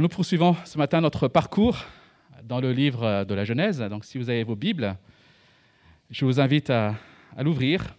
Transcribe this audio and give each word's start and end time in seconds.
Nous 0.00 0.08
poursuivons 0.08 0.56
ce 0.64 0.78
matin 0.78 1.02
notre 1.02 1.28
parcours 1.28 1.84
dans 2.44 2.60
le 2.60 2.72
livre 2.72 3.24
de 3.24 3.34
la 3.34 3.44
Genèse. 3.44 3.80
Donc, 3.80 4.06
si 4.06 4.16
vous 4.16 4.30
avez 4.30 4.42
vos 4.42 4.56
Bibles, 4.56 4.96
je 6.10 6.24
vous 6.24 6.40
invite 6.40 6.70
à, 6.70 6.94
l'ouvrir. 7.38 7.94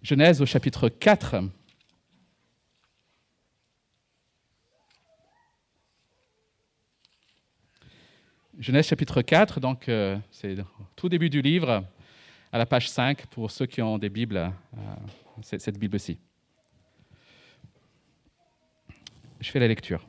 Genèse 0.00 0.40
au 0.40 0.46
chapitre 0.46 0.88
4. 0.88 1.42
Genèse 8.58 8.86
chapitre 8.86 9.20
4, 9.20 9.60
donc 9.60 9.88
euh, 9.88 10.16
c'est 10.30 10.56
tout 10.96 11.08
début 11.08 11.28
du 11.28 11.42
livre, 11.42 11.84
à 12.50 12.58
la 12.58 12.64
page 12.66 12.88
5, 12.88 13.26
pour 13.26 13.50
ceux 13.50 13.66
qui 13.66 13.82
ont 13.82 13.98
des 13.98 14.08
Bibles, 14.08 14.38
euh, 14.38 14.80
cette 15.42 15.78
Bible-ci. 15.78 16.18
Je 19.40 19.50
fais 19.50 19.58
la 19.60 19.68
lecture 19.68 20.06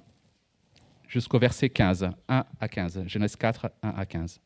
jusqu'au 1.07 1.39
verset 1.39 1.70
15, 1.70 2.09
1 2.27 2.45
à 2.59 2.67
15. 2.67 3.04
Genèse 3.08 3.35
4, 3.35 3.71
1 3.81 3.90
à 3.90 4.05
15. 4.05 4.40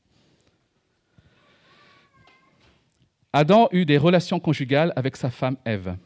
Adam 3.33 3.67
eut 3.71 3.85
des 3.85 3.97
relations 3.97 4.39
conjugales 4.39 4.93
avec 4.95 5.15
sa 5.17 5.29
femme 5.29 5.57
Ève. 5.65 5.97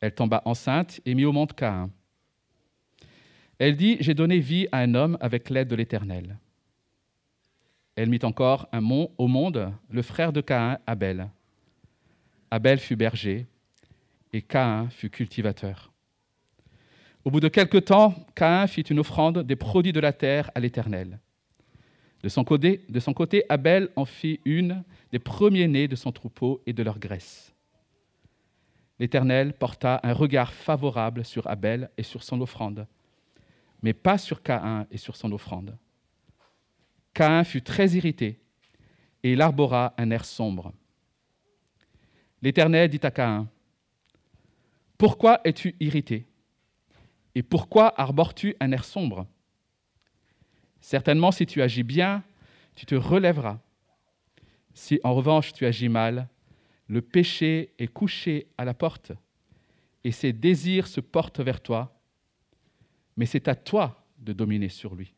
Elle 0.00 0.14
tomba 0.14 0.42
enceinte 0.44 1.00
et 1.04 1.14
mit 1.14 1.24
au 1.24 1.32
monde 1.32 1.52
Caïn. 1.52 1.90
Elle 3.58 3.76
dit 3.76 3.96
J'ai 4.00 4.14
donné 4.14 4.38
vie 4.40 4.66
à 4.72 4.78
un 4.78 4.94
homme 4.94 5.16
avec 5.20 5.50
l'aide 5.50 5.68
de 5.68 5.76
l'Éternel. 5.76 6.38
Elle 7.96 8.10
mit 8.10 8.20
encore 8.24 8.68
un 8.72 8.80
mon- 8.80 9.10
au 9.16 9.26
monde 9.26 9.72
le 9.90 10.02
frère 10.02 10.32
de 10.32 10.40
Caïn, 10.40 10.78
Abel. 10.86 11.30
Abel 12.50 12.78
fut 12.78 12.96
berger 12.96 13.46
et 14.32 14.42
Caïn 14.42 14.88
fut 14.90 15.10
cultivateur. 15.10 15.92
Au 17.26 17.30
bout 17.32 17.40
de 17.40 17.48
quelque 17.48 17.78
temps, 17.78 18.14
Caïn 18.36 18.68
fit 18.68 18.82
une 18.82 19.00
offrande 19.00 19.42
des 19.42 19.56
produits 19.56 19.92
de 19.92 19.98
la 19.98 20.12
terre 20.12 20.48
à 20.54 20.60
l'Éternel. 20.60 21.18
De 22.22 22.28
son, 22.28 22.44
côté, 22.44 23.44
Abel 23.48 23.90
en 23.96 24.04
fit 24.04 24.38
une 24.44 24.84
des 25.10 25.18
premiers-nés 25.18 25.88
de 25.88 25.96
son 25.96 26.12
troupeau 26.12 26.62
et 26.66 26.72
de 26.72 26.84
leur 26.84 27.00
graisse. 27.00 27.52
L'Éternel 29.00 29.54
porta 29.54 29.98
un 30.04 30.12
regard 30.12 30.52
favorable 30.52 31.24
sur 31.24 31.48
Abel 31.48 31.90
et 31.98 32.04
sur 32.04 32.22
son 32.22 32.40
offrande, 32.40 32.86
mais 33.82 33.92
pas 33.92 34.18
sur 34.18 34.40
Caïn 34.40 34.86
et 34.92 34.96
sur 34.96 35.16
son 35.16 35.32
offrande. 35.32 35.76
Caïn 37.12 37.42
fut 37.42 37.62
très 37.62 37.88
irrité 37.88 38.38
et 39.24 39.32
il 39.32 39.42
arbora 39.42 39.94
un 39.98 40.12
air 40.12 40.24
sombre. 40.24 40.72
L'Éternel 42.40 42.88
dit 42.88 43.00
à 43.02 43.10
Caïn, 43.10 43.48
Pourquoi 44.96 45.40
es-tu 45.42 45.74
irrité? 45.80 46.24
Et 47.36 47.42
pourquoi 47.42 47.92
arbores-tu 48.00 48.56
un 48.60 48.72
air 48.72 48.82
sombre? 48.82 49.26
Certainement, 50.80 51.30
si 51.30 51.44
tu 51.44 51.60
agis 51.60 51.82
bien, 51.82 52.24
tu 52.74 52.86
te 52.86 52.94
relèveras. 52.94 53.60
Si 54.72 54.98
en 55.04 55.14
revanche 55.14 55.52
tu 55.52 55.66
agis 55.66 55.90
mal, 55.90 56.28
le 56.88 57.02
péché 57.02 57.74
est 57.78 57.88
couché 57.88 58.46
à 58.56 58.64
la 58.64 58.72
porte 58.72 59.12
et 60.02 60.12
ses 60.12 60.32
désirs 60.32 60.86
se 60.86 61.02
portent 61.02 61.40
vers 61.40 61.60
toi, 61.60 62.00
mais 63.18 63.26
c'est 63.26 63.48
à 63.48 63.54
toi 63.54 64.02
de 64.16 64.32
dominer 64.32 64.70
sur 64.70 64.94
lui. 64.94 65.12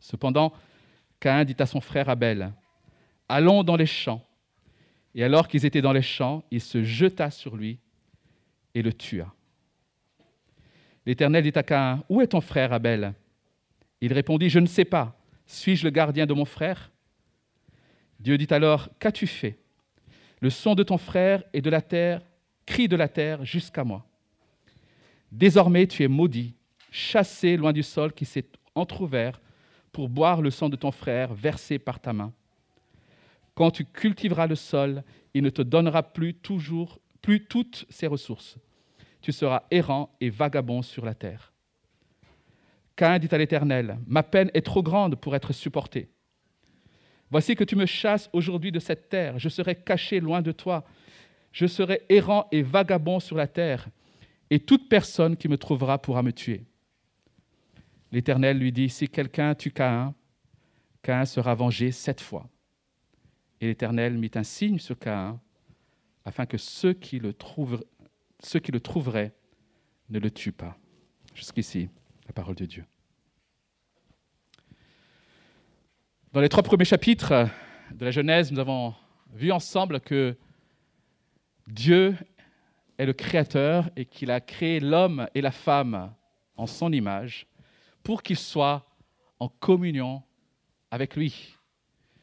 Cependant, 0.00 0.52
Caïn 1.20 1.44
dit 1.44 1.56
à 1.60 1.66
son 1.66 1.80
frère 1.80 2.08
Abel, 2.08 2.52
Allons 3.28 3.62
dans 3.62 3.76
les 3.76 3.86
champs. 3.86 4.26
Et 5.14 5.22
alors 5.22 5.46
qu'ils 5.46 5.66
étaient 5.66 5.82
dans 5.82 5.92
les 5.92 6.02
champs, 6.02 6.42
il 6.50 6.60
se 6.60 6.82
jeta 6.82 7.30
sur 7.30 7.54
lui 7.54 7.78
et 8.74 8.82
le 8.82 8.92
tua. 8.92 9.32
L'Éternel 11.06 11.42
dit 11.44 11.58
à 11.58 11.62
Caïn, 11.62 12.02
Où 12.08 12.20
est 12.20 12.28
ton 12.28 12.40
frère 12.40 12.72
Abel? 12.72 13.14
Il 14.00 14.12
répondit, 14.12 14.48
Je 14.48 14.58
ne 14.58 14.66
sais 14.66 14.84
pas. 14.84 15.18
Suis-je 15.46 15.84
le 15.84 15.90
gardien 15.90 16.26
de 16.26 16.34
mon 16.34 16.44
frère? 16.44 16.90
Dieu 18.20 18.38
dit 18.38 18.48
alors, 18.50 18.88
Qu'as-tu 18.98 19.26
fait? 19.26 19.58
Le 20.40 20.50
son 20.50 20.74
de 20.74 20.82
ton 20.82 20.98
frère 20.98 21.42
et 21.52 21.60
de 21.60 21.70
la 21.70 21.80
terre, 21.80 22.22
crie 22.66 22.88
de 22.88 22.96
la 22.96 23.08
terre 23.08 23.44
jusqu'à 23.44 23.84
moi. 23.84 24.04
Désormais 25.30 25.86
tu 25.86 26.02
es 26.02 26.08
maudit, 26.08 26.54
chassé 26.90 27.56
loin 27.56 27.72
du 27.72 27.82
sol 27.82 28.12
qui 28.12 28.24
s'est 28.24 28.46
entr'ouvert 28.74 29.40
pour 29.92 30.08
boire 30.08 30.42
le 30.42 30.50
sang 30.50 30.68
de 30.68 30.76
ton 30.76 30.90
frère 30.90 31.34
versé 31.34 31.78
par 31.78 32.00
ta 32.00 32.12
main. 32.12 32.32
Quand 33.54 33.70
tu 33.70 33.84
cultiveras 33.84 34.46
le 34.46 34.54
sol, 34.54 35.02
il 35.32 35.42
ne 35.42 35.50
te 35.50 35.62
donnera 35.62 36.02
plus 36.02 36.34
toujours 36.34 36.98
plus 37.20 37.46
toutes 37.46 37.86
ses 37.88 38.06
ressources. 38.06 38.58
Tu 39.24 39.32
seras 39.32 39.62
errant 39.70 40.14
et 40.20 40.28
vagabond 40.28 40.82
sur 40.82 41.06
la 41.06 41.14
terre. 41.14 41.54
Caïn 42.94 43.18
dit 43.18 43.34
à 43.34 43.38
l'Éternel, 43.38 43.98
Ma 44.06 44.22
peine 44.22 44.50
est 44.52 44.60
trop 44.60 44.82
grande 44.82 45.16
pour 45.16 45.34
être 45.34 45.54
supportée. 45.54 46.10
Voici 47.30 47.54
que 47.56 47.64
tu 47.64 47.74
me 47.74 47.86
chasses 47.86 48.28
aujourd'hui 48.34 48.70
de 48.70 48.78
cette 48.78 49.08
terre, 49.08 49.38
je 49.38 49.48
serai 49.48 49.76
caché 49.76 50.20
loin 50.20 50.42
de 50.42 50.52
toi, 50.52 50.84
je 51.52 51.66
serai 51.66 52.02
errant 52.10 52.48
et 52.52 52.60
vagabond 52.60 53.18
sur 53.18 53.38
la 53.38 53.46
terre, 53.46 53.88
et 54.50 54.60
toute 54.60 54.90
personne 54.90 55.38
qui 55.38 55.48
me 55.48 55.56
trouvera 55.56 55.96
pourra 55.96 56.22
me 56.22 56.34
tuer. 56.34 56.66
L'Éternel 58.12 58.58
lui 58.58 58.72
dit, 58.72 58.90
Si 58.90 59.08
quelqu'un 59.08 59.54
tue 59.54 59.70
Caïn, 59.70 60.14
Caïn 61.00 61.24
sera 61.24 61.54
vengé 61.54 61.92
sept 61.92 62.20
fois. 62.20 62.46
Et 63.62 63.68
l'Éternel 63.68 64.18
mit 64.18 64.32
un 64.34 64.44
signe 64.44 64.78
sur 64.78 64.98
Caïn, 64.98 65.40
afin 66.26 66.44
que 66.44 66.58
ceux 66.58 66.92
qui 66.92 67.18
le, 67.18 67.32
trouvent- 67.32 67.84
ceux 68.44 68.60
qui 68.60 68.72
le 68.72 68.80
trouveraient 68.80 69.32
ne 70.10 70.18
le 70.18 70.30
tuent 70.30 70.52
pas. 70.52 70.76
Jusqu'ici, 71.34 71.88
la 72.26 72.32
parole 72.32 72.54
de 72.54 72.66
Dieu. 72.66 72.84
Dans 76.32 76.40
les 76.40 76.48
trois 76.48 76.62
premiers 76.62 76.84
chapitres 76.84 77.48
de 77.92 78.04
la 78.04 78.10
Genèse, 78.10 78.50
nous 78.52 78.58
avons 78.58 78.94
vu 79.32 79.52
ensemble 79.52 80.00
que 80.00 80.36
Dieu 81.68 82.16
est 82.98 83.06
le 83.06 83.12
Créateur 83.12 83.88
et 83.96 84.04
qu'il 84.04 84.30
a 84.30 84.40
créé 84.40 84.80
l'homme 84.80 85.28
et 85.34 85.40
la 85.40 85.50
femme 85.50 86.12
en 86.56 86.66
son 86.66 86.92
image 86.92 87.46
pour 88.02 88.22
qu'ils 88.22 88.38
soient 88.38 88.86
en 89.40 89.48
communion 89.48 90.22
avec 90.90 91.16
lui, 91.16 91.56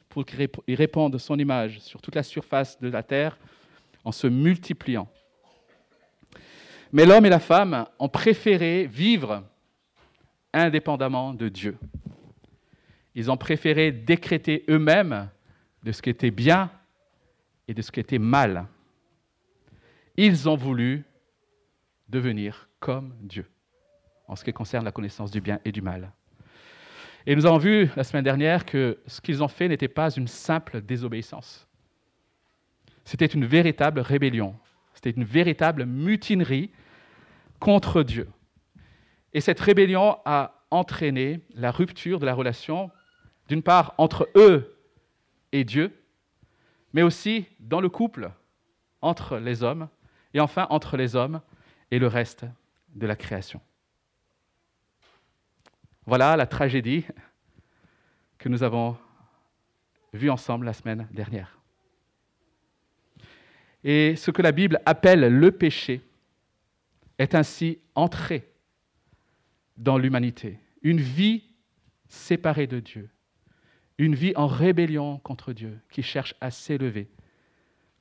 pour 0.08 0.26
qu'ils 0.26 0.40
rép- 0.40 0.62
ils 0.68 0.76
répandent 0.76 1.18
son 1.18 1.38
image 1.40 1.80
sur 1.80 2.02
toute 2.02 2.16
la 2.16 2.24
surface 2.24 2.80
de 2.80 2.88
la 2.90 3.04
terre 3.04 3.38
en 4.04 4.12
se 4.12 4.28
multipliant. 4.28 5.10
Mais 6.94 7.06
l'homme 7.06 7.26
et 7.26 7.30
la 7.30 7.40
femme 7.40 7.86
ont 8.00 8.10
préféré 8.10 8.86
vivre 8.86 9.44
indépendamment 10.54 11.34
de 11.34 11.48
Dieu. 11.48 11.78
Ils 13.16 13.32
ont 13.32 13.38
préféré 13.38 13.92
décréter 13.92 14.66
eux-mêmes 14.70 15.30
de 15.84 15.92
ce 15.92 16.02
qui 16.02 16.10
était 16.10 16.32
bien 16.32 16.70
et 17.68 17.74
de 17.74 17.82
ce 17.82 17.92
qui 17.92 18.00
était 18.00 18.20
mal. 18.20 18.68
Ils 20.18 20.50
ont 20.50 20.56
voulu 20.56 21.06
devenir 22.10 22.68
comme 22.80 23.16
Dieu 23.22 23.50
en 24.28 24.36
ce 24.36 24.44
qui 24.44 24.54
concerne 24.54 24.86
la 24.86 24.92
connaissance 24.92 25.32
du 25.32 25.42
bien 25.42 25.60
et 25.64 25.72
du 25.72 25.82
mal. 25.82 26.12
Et 27.26 27.36
nous 27.36 27.46
avons 27.46 27.58
vu 27.58 27.90
la 27.96 28.04
semaine 28.04 28.24
dernière 28.24 28.66
que 28.66 29.00
ce 29.06 29.22
qu'ils 29.22 29.44
ont 29.44 29.48
fait 29.48 29.68
n'était 29.68 29.88
pas 29.88 30.10
une 30.10 30.28
simple 30.28 30.82
désobéissance. 30.82 31.68
C'était 33.06 33.26
une 33.26 33.46
véritable 33.46 34.00
rébellion. 34.00 34.56
C'était 34.94 35.12
une 35.12 35.24
véritable 35.24 35.86
mutinerie 35.86 36.72
contre 37.62 38.04
Dieu. 38.04 38.28
Et 39.34 39.40
cette 39.40 39.62
rébellion 39.62 40.18
a 40.26 40.66
entraîné 40.72 41.40
la 41.54 41.72
rupture 41.72 42.20
de 42.20 42.26
la 42.26 42.34
relation, 42.34 42.92
d'une 43.48 43.62
part 43.64 43.94
entre 43.98 44.28
eux 44.36 44.76
et 45.54 45.64
Dieu, 45.64 45.94
mais 46.92 47.04
aussi 47.04 47.46
dans 47.60 47.80
le 47.80 47.88
couple, 47.88 48.32
entre 49.02 49.38
les 49.38 49.64
hommes, 49.64 49.88
et 50.34 50.42
enfin 50.42 50.68
entre 50.70 50.98
les 50.98 51.16
hommes 51.16 51.40
et 51.92 52.00
le 52.00 52.08
reste 52.08 52.46
de 52.96 53.08
la 53.08 53.16
création. 53.16 53.62
Voilà 56.06 56.36
la 56.36 56.48
tragédie 56.48 57.06
que 58.38 58.50
nous 58.50 58.64
avons 58.64 58.98
vue 60.14 60.30
ensemble 60.30 60.66
la 60.66 60.74
semaine 60.74 61.08
dernière. 61.12 61.60
Et 63.84 64.16
ce 64.16 64.32
que 64.32 64.42
la 64.42 64.52
Bible 64.52 64.82
appelle 64.86 65.22
le 65.22 65.52
péché 65.52 66.02
est 67.22 67.36
ainsi 67.36 67.80
entré 67.96 68.48
dans 69.78 69.98
l'humanité. 69.98 70.60
Une 70.82 71.00
vie 71.00 71.44
séparée 72.10 72.68
de 72.68 72.80
Dieu, 72.80 73.10
une 73.98 74.16
vie 74.16 74.34
en 74.36 74.48
rébellion 74.48 75.20
contre 75.20 75.54
Dieu, 75.54 75.80
qui 75.92 76.02
cherche 76.02 76.36
à 76.42 76.52
s'élever 76.52 77.10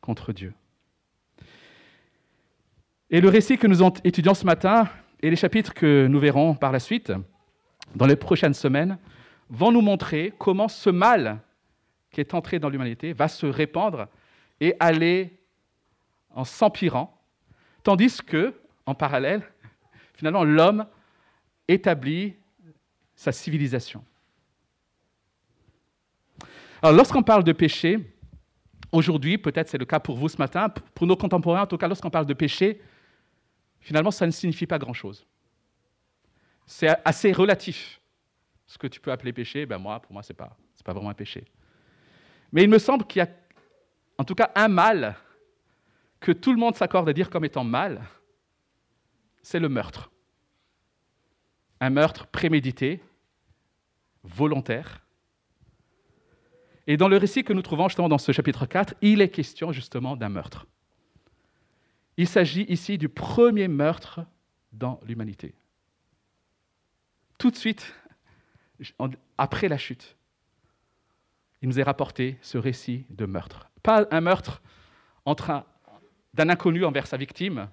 contre 0.01 0.33
Dieu. 0.33 0.55
Et 3.11 3.21
le 3.21 3.29
récit 3.29 3.59
que 3.59 3.67
nous 3.67 3.83
étudions 4.05 4.35
ce 4.35 4.47
matin 4.47 4.89
et 5.21 5.29
les 5.29 5.37
chapitres 5.37 5.75
que 5.75 6.07
nous 6.07 6.19
verrons 6.19 6.55
par 6.55 6.73
la 6.73 6.81
suite, 6.81 7.13
dans 7.95 8.07
les 8.07 8.17
prochaines 8.17 8.55
semaines, 8.55 8.99
vont 9.49 9.73
nous 9.73 9.81
montrer 9.81 10.33
comment 10.39 10.69
ce 10.69 10.91
mal 10.91 11.41
qui 12.11 12.21
est 12.21 12.35
entré 12.35 12.59
dans 12.59 12.69
l'humanité 12.69 13.13
va 13.13 13.29
se 13.29 13.47
répandre 13.47 14.09
et 14.61 14.75
aller 14.81 15.39
en 16.31 16.45
s'empirant, 16.45 17.21
tandis 17.83 18.23
que, 18.23 18.55
en 18.91 18.95
parallèle, 18.95 19.43
finalement, 20.15 20.45
l'homme 20.45 20.87
établit 21.69 22.35
sa 23.15 23.33
civilisation. 23.33 24.05
Alors 26.83 26.97
lorsqu'on 26.97 27.23
parle 27.23 27.45
de 27.45 27.53
péché, 27.53 27.99
aujourd'hui, 28.91 29.39
peut-être 29.39 29.69
c'est 29.69 29.79
le 29.79 29.85
cas 29.85 30.01
pour 30.01 30.17
vous 30.17 30.29
ce 30.29 30.39
matin, 30.39 30.69
pour 30.95 31.07
nos 31.07 31.17
contemporains, 31.17 31.63
en 31.63 31.67
tout 31.67 31.77
cas 31.77 31.87
lorsqu'on 31.89 32.11
parle 32.11 32.27
de 32.27 32.35
péché, 32.35 32.81
finalement 33.81 34.11
ça 34.11 34.27
ne 34.27 34.31
signifie 34.31 34.67
pas 34.67 34.79
grand-chose. 34.79 35.27
C'est 36.67 36.89
assez 37.05 37.33
relatif. 37.33 38.01
Ce 38.67 38.79
que 38.79 38.87
tu 38.87 39.01
peux 39.01 39.11
appeler 39.11 39.33
péché, 39.33 39.67
ben 39.67 39.79
moi, 39.79 40.01
pour 40.01 40.13
moi, 40.13 40.23
ce 40.23 40.33
n'est 40.33 40.37
pas, 40.37 40.57
pas 40.85 40.93
vraiment 40.93 41.11
un 41.11 41.15
péché. 41.15 41.45
Mais 42.53 42.63
il 42.63 42.71
me 42.71 42.79
semble 42.79 43.05
qu'il 43.05 43.21
y 43.21 43.23
a 43.23 43.29
en 44.17 44.25
tout 44.25 44.35
cas 44.35 44.51
un 44.55 44.69
mal 44.69 45.17
que 46.21 46.33
tout 46.33 46.53
le 46.53 46.59
monde 46.59 46.77
s'accorde 46.77 47.09
à 47.09 47.13
dire 47.13 47.31
comme 47.31 47.45
étant 47.45 47.65
mal, 47.65 48.01
c'est 49.43 49.59
le 49.59 49.69
meurtre. 49.69 50.11
Un 51.81 51.91
meurtre 51.91 52.27
prémédité, 52.27 53.03
volontaire. 54.23 55.05
Et 56.87 56.97
dans 56.97 57.09
le 57.09 57.17
récit 57.17 57.45
que 57.45 57.53
nous 57.53 57.63
trouvons 57.63 57.89
justement 57.89 58.09
dans 58.09 58.19
ce 58.19 58.33
chapitre 58.33 58.67
4, 58.67 58.95
il 59.03 59.21
est 59.21 59.31
question 59.31 59.73
justement 59.73 60.17
d'un 60.17 60.29
meurtre. 60.29 60.67
Il 62.17 62.29
s'agit 62.29 62.65
ici 62.65 62.99
du 62.99 63.09
premier 63.09 63.69
meurtre 63.69 64.21
dans 64.73 65.01
l'humanité. 65.07 65.55
Tout 67.39 67.51
de 67.51 67.57
suite, 67.57 67.95
après 69.39 69.69
la 69.69 69.79
chute, 69.79 70.17
il 71.63 71.69
nous 71.69 71.81
est 71.81 71.85
rapporté 71.85 72.39
ce 72.43 72.59
récit 72.59 73.07
de 73.11 73.25
meurtre. 73.27 73.71
Pas 73.83 74.07
un 74.11 74.21
meurtre 74.21 74.61
d'un 76.35 76.49
inconnu 76.49 76.85
envers 76.85 77.07
sa 77.07 77.17
victime 77.17 77.69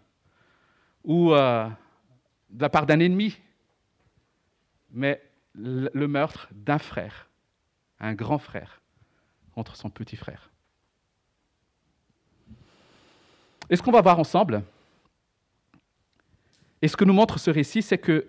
ou 1.07 1.33
euh, 1.33 1.67
de 2.49 2.61
la 2.61 2.69
part 2.69 2.85
d'un 2.85 2.99
ennemi, 2.99 3.35
mais 4.91 5.23
le 5.55 6.07
meurtre 6.07 6.49
d'un 6.51 6.77
frère, 6.77 7.27
un 7.99 8.13
grand 8.13 8.37
frère, 8.37 8.81
contre 9.53 9.75
son 9.75 9.89
petit 9.89 10.17
frère. 10.17 10.51
Et 13.69 13.75
ce 13.75 13.81
qu'on 13.81 13.91
va 13.91 14.01
voir 14.01 14.19
ensemble, 14.19 14.61
et 16.81 16.87
ce 16.87 16.95
que 16.95 17.05
nous 17.05 17.13
montre 17.13 17.39
ce 17.39 17.49
récit, 17.49 17.81
c'est 17.81 17.97
que, 17.97 18.27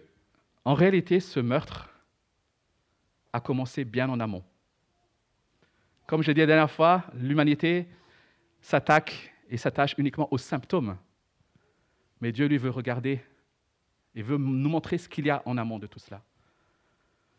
en 0.64 0.74
réalité, 0.74 1.20
ce 1.20 1.40
meurtre 1.40 1.90
a 3.32 3.40
commencé 3.40 3.84
bien 3.84 4.08
en 4.08 4.20
amont. 4.20 4.44
Comme 6.06 6.22
je 6.22 6.28
l'ai 6.28 6.34
dit 6.34 6.40
la 6.40 6.46
dernière 6.46 6.70
fois, 6.70 7.04
l'humanité 7.12 7.86
s'attaque 8.60 9.34
et 9.50 9.56
s'attache 9.56 9.94
uniquement 9.98 10.28
aux 10.32 10.38
symptômes. 10.38 10.96
Mais 12.20 12.32
Dieu, 12.32 12.46
lui, 12.46 12.58
veut 12.58 12.70
regarder 12.70 13.20
et 14.14 14.22
veut 14.22 14.38
nous 14.38 14.68
montrer 14.68 14.98
ce 14.98 15.08
qu'il 15.08 15.26
y 15.26 15.30
a 15.30 15.42
en 15.44 15.56
amont 15.56 15.78
de 15.78 15.86
tout 15.86 15.98
cela 15.98 16.22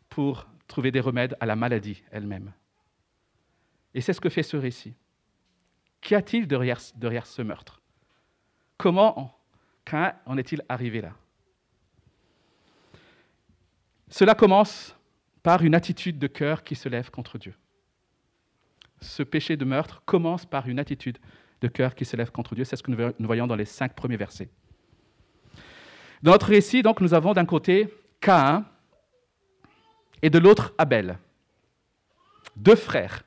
pour 0.08 0.46
trouver 0.66 0.90
des 0.90 1.00
remèdes 1.00 1.36
à 1.40 1.46
la 1.46 1.56
maladie 1.56 2.02
elle-même. 2.10 2.52
Et 3.94 4.00
c'est 4.00 4.12
ce 4.12 4.20
que 4.20 4.28
fait 4.28 4.42
ce 4.42 4.56
récit. 4.56 4.94
Qu'y 6.00 6.14
a-t-il 6.14 6.46
derrière, 6.46 6.80
ce 6.80 7.42
meurtre? 7.42 7.80
Comment 8.78 9.36
en 9.92 10.38
est-il 10.38 10.62
arrivé 10.68 11.00
là? 11.00 11.12
Cela 14.08 14.34
commence 14.34 14.96
par 15.42 15.62
une 15.62 15.74
attitude 15.74 16.18
de 16.18 16.26
cœur 16.26 16.64
qui 16.64 16.74
se 16.74 16.88
lève 16.88 17.10
contre 17.10 17.38
Dieu 17.38 17.54
ce 19.00 19.22
péché 19.22 19.56
de 19.56 19.64
meurtre 19.64 20.02
commence 20.04 20.46
par 20.46 20.68
une 20.68 20.78
attitude 20.78 21.18
de 21.60 21.68
cœur 21.68 21.94
qui 21.94 22.04
s'élève 22.04 22.30
contre 22.30 22.54
Dieu. 22.54 22.64
C'est 22.64 22.76
ce 22.76 22.82
que 22.82 22.90
nous 22.90 23.26
voyons 23.26 23.46
dans 23.46 23.56
les 23.56 23.64
cinq 23.64 23.94
premiers 23.94 24.16
versets. 24.16 24.50
Dans 26.22 26.32
notre 26.32 26.48
récit, 26.48 26.82
donc, 26.82 27.00
nous 27.00 27.14
avons 27.14 27.32
d'un 27.32 27.46
côté 27.46 27.92
Caïn 28.20 28.64
et 30.22 30.28
de 30.28 30.38
l'autre 30.38 30.74
Abel. 30.76 31.18
Deux 32.56 32.76
frères. 32.76 33.22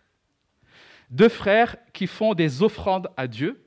Deux 1.10 1.30
frères 1.30 1.76
qui 1.92 2.08
font 2.08 2.34
des 2.34 2.62
offrandes 2.62 3.10
à 3.18 3.28
Dieu, 3.28 3.64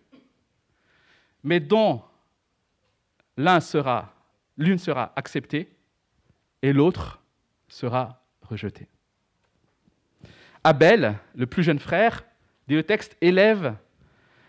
mais 1.42 1.60
dont 1.60 2.02
l'un 3.36 3.60
sera, 3.60 4.14
l'une 4.56 4.78
sera 4.78 5.12
acceptée 5.16 5.72
et 6.62 6.72
l'autre 6.72 7.20
sera 7.68 8.22
rejetée. 8.42 8.88
Abel, 10.64 11.18
le 11.34 11.46
plus 11.46 11.62
jeune 11.62 11.78
frère, 11.78 12.24
dit 12.66 12.74
le 12.74 12.82
texte, 12.82 13.16
élève 13.20 13.76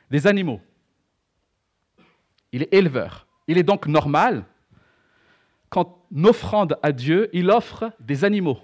des 0.09 0.25
animaux. 0.25 0.61
Il 2.51 2.63
est 2.63 2.73
éleveur. 2.73 3.27
Il 3.47 3.57
est 3.57 3.63
donc 3.63 3.87
normal 3.87 4.45
qu'en 5.69 6.01
offrande 6.23 6.77
à 6.81 6.91
Dieu, 6.91 7.29
il 7.33 7.49
offre 7.49 7.91
des 7.99 8.23
animaux. 8.23 8.59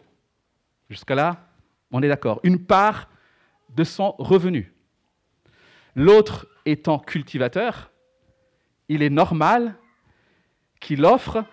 Jusqu'à 0.90 1.16
là, 1.16 1.48
on 1.92 2.02
est 2.02 2.08
d'accord. 2.08 2.40
Une 2.44 2.64
part 2.64 3.10
de 3.70 3.84
son 3.84 4.12
revenu. 4.18 4.74
L'autre 5.96 6.48
étant 6.66 7.00
cultivateur, 7.00 7.92
il 8.90 9.02
est 9.02 9.10
normal 9.10 9.76
qu'il 10.80 11.06
offre 11.06 11.46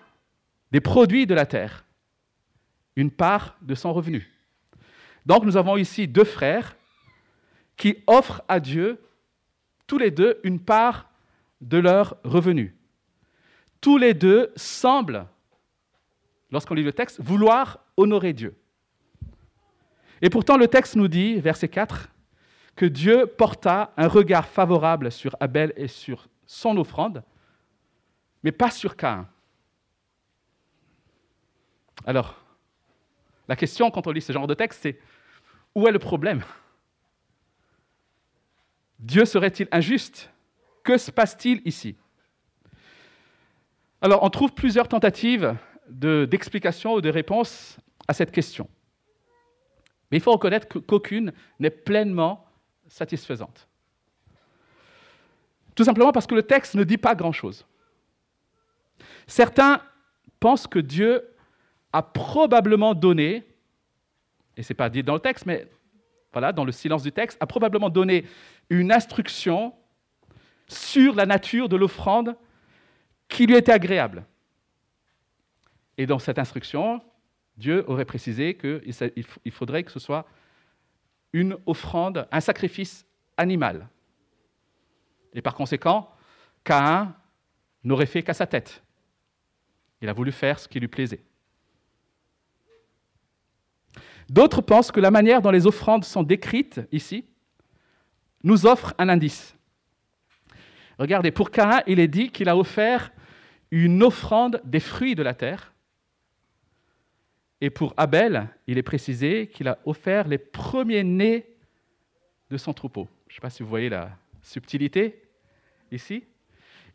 des 0.72 0.80
produits 0.80 1.26
de 1.26 1.34
la 1.34 1.46
terre, 1.46 1.84
une 2.96 3.10
part 3.10 3.56
de 3.62 3.74
son 3.74 3.92
revenu. 3.92 4.30
Donc 5.26 5.44
nous 5.44 5.56
avons 5.56 5.76
ici 5.76 6.08
deux 6.08 6.24
frères 6.24 6.76
qui 7.76 8.02
offrent 8.06 8.42
à 8.48 8.60
Dieu 8.60 9.00
tous 9.86 9.98
les 9.98 10.10
deux 10.10 10.40
une 10.44 10.60
part 10.60 11.10
de 11.60 11.78
leur 11.78 12.16
revenu. 12.24 12.76
Tous 13.80 13.98
les 13.98 14.14
deux 14.14 14.52
semblent, 14.56 15.26
lorsqu'on 16.50 16.74
lit 16.74 16.82
le 16.82 16.92
texte, 16.92 17.20
vouloir 17.20 17.80
honorer 17.96 18.32
Dieu. 18.32 18.56
Et 20.22 20.30
pourtant 20.30 20.56
le 20.56 20.68
texte 20.68 20.96
nous 20.96 21.08
dit, 21.08 21.40
verset 21.40 21.68
4, 21.68 22.08
que 22.76 22.86
Dieu 22.86 23.26
porta 23.26 23.92
un 23.96 24.08
regard 24.08 24.46
favorable 24.46 25.10
sur 25.10 25.36
Abel 25.40 25.72
et 25.76 25.88
sur 25.88 26.28
son 26.46 26.76
offrande, 26.76 27.22
mais 28.42 28.52
pas 28.52 28.70
sur 28.70 28.96
Caïn. 28.96 29.28
Alors, 32.06 32.36
la 33.48 33.56
question 33.56 33.90
quand 33.90 34.06
on 34.06 34.10
lit 34.10 34.22
ce 34.22 34.32
genre 34.32 34.46
de 34.46 34.54
texte, 34.54 34.80
c'est 34.82 34.98
où 35.74 35.86
est 35.86 35.92
le 35.92 35.98
problème? 35.98 36.42
Dieu 38.98 39.24
serait-il 39.24 39.68
injuste? 39.70 40.30
Que 40.82 40.96
se 40.96 41.10
passe-t-il 41.10 41.62
ici? 41.64 41.96
Alors, 44.02 44.22
on 44.22 44.30
trouve 44.30 44.52
plusieurs 44.54 44.88
tentatives 44.88 45.54
d'explication 45.90 46.94
ou 46.94 47.00
de 47.00 47.08
réponse 47.08 47.78
à 48.08 48.14
cette 48.14 48.30
question. 48.30 48.68
Mais 50.10 50.18
il 50.18 50.20
faut 50.20 50.32
reconnaître 50.32 50.66
qu'aucune 50.68 51.32
n'est 51.58 51.70
pleinement 51.70 52.46
satisfaisante. 52.88 53.68
Tout 55.74 55.84
simplement 55.84 56.12
parce 56.12 56.26
que 56.26 56.34
le 56.34 56.42
texte 56.42 56.74
ne 56.74 56.84
dit 56.84 56.98
pas 56.98 57.14
grand-chose. 57.14 57.66
Certains 59.26 59.80
pensent 60.40 60.66
que 60.66 60.78
Dieu 60.78 61.28
a 61.92 62.02
probablement 62.02 62.94
donné 62.94 63.44
et 64.56 64.62
ce 64.62 64.72
n'est 64.72 64.76
pas 64.76 64.90
dit 64.90 65.02
dans 65.02 65.14
le 65.14 65.20
texte, 65.20 65.46
mais 65.46 65.66
voilà, 66.32 66.52
dans 66.52 66.64
le 66.64 66.72
silence 66.72 67.02
du 67.02 67.12
texte, 67.12 67.38
a 67.40 67.46
probablement 67.46 67.88
donné 67.88 68.26
une 68.68 68.92
instruction 68.92 69.74
sur 70.68 71.14
la 71.14 71.26
nature 71.26 71.68
de 71.68 71.76
l'offrande 71.76 72.36
qui 73.28 73.46
lui 73.46 73.56
était 73.56 73.72
agréable. 73.72 74.24
Et 76.00 76.06
dans 76.06 76.18
cette 76.18 76.38
instruction, 76.38 77.02
Dieu 77.58 77.84
aurait 77.86 78.06
précisé 78.06 78.56
qu'il 78.56 79.52
faudrait 79.52 79.82
que 79.82 79.92
ce 79.92 80.00
soit 80.00 80.26
une 81.34 81.58
offrande, 81.66 82.26
un 82.32 82.40
sacrifice 82.40 83.04
animal. 83.36 83.86
Et 85.34 85.42
par 85.42 85.54
conséquent, 85.54 86.10
Caïn 86.64 87.14
n'aurait 87.84 88.06
fait 88.06 88.22
qu'à 88.22 88.32
sa 88.32 88.46
tête. 88.46 88.82
Il 90.00 90.08
a 90.08 90.14
voulu 90.14 90.32
faire 90.32 90.58
ce 90.58 90.68
qui 90.68 90.80
lui 90.80 90.88
plaisait. 90.88 91.22
D'autres 94.30 94.62
pensent 94.62 94.90
que 94.90 95.00
la 95.00 95.10
manière 95.10 95.42
dont 95.42 95.50
les 95.50 95.66
offrandes 95.66 96.04
sont 96.06 96.22
décrites 96.22 96.80
ici 96.92 97.26
nous 98.42 98.64
offre 98.64 98.94
un 98.96 99.10
indice. 99.10 99.54
Regardez, 100.98 101.30
pour 101.30 101.50
Caïn, 101.50 101.82
il 101.86 102.00
est 102.00 102.08
dit 102.08 102.30
qu'il 102.30 102.48
a 102.48 102.56
offert 102.56 103.12
une 103.70 104.02
offrande 104.02 104.62
des 104.64 104.80
fruits 104.80 105.14
de 105.14 105.22
la 105.22 105.34
terre. 105.34 105.74
Et 107.60 107.70
pour 107.70 107.92
Abel, 107.96 108.48
il 108.66 108.78
est 108.78 108.82
précisé 108.82 109.48
qu'il 109.48 109.68
a 109.68 109.78
offert 109.84 110.26
les 110.26 110.38
premiers-nés 110.38 111.46
de 112.50 112.56
son 112.56 112.72
troupeau. 112.72 113.08
Je 113.28 113.34
ne 113.34 113.36
sais 113.36 113.40
pas 113.40 113.50
si 113.50 113.62
vous 113.62 113.68
voyez 113.68 113.88
la 113.88 114.10
subtilité 114.42 115.22
ici. 115.92 116.24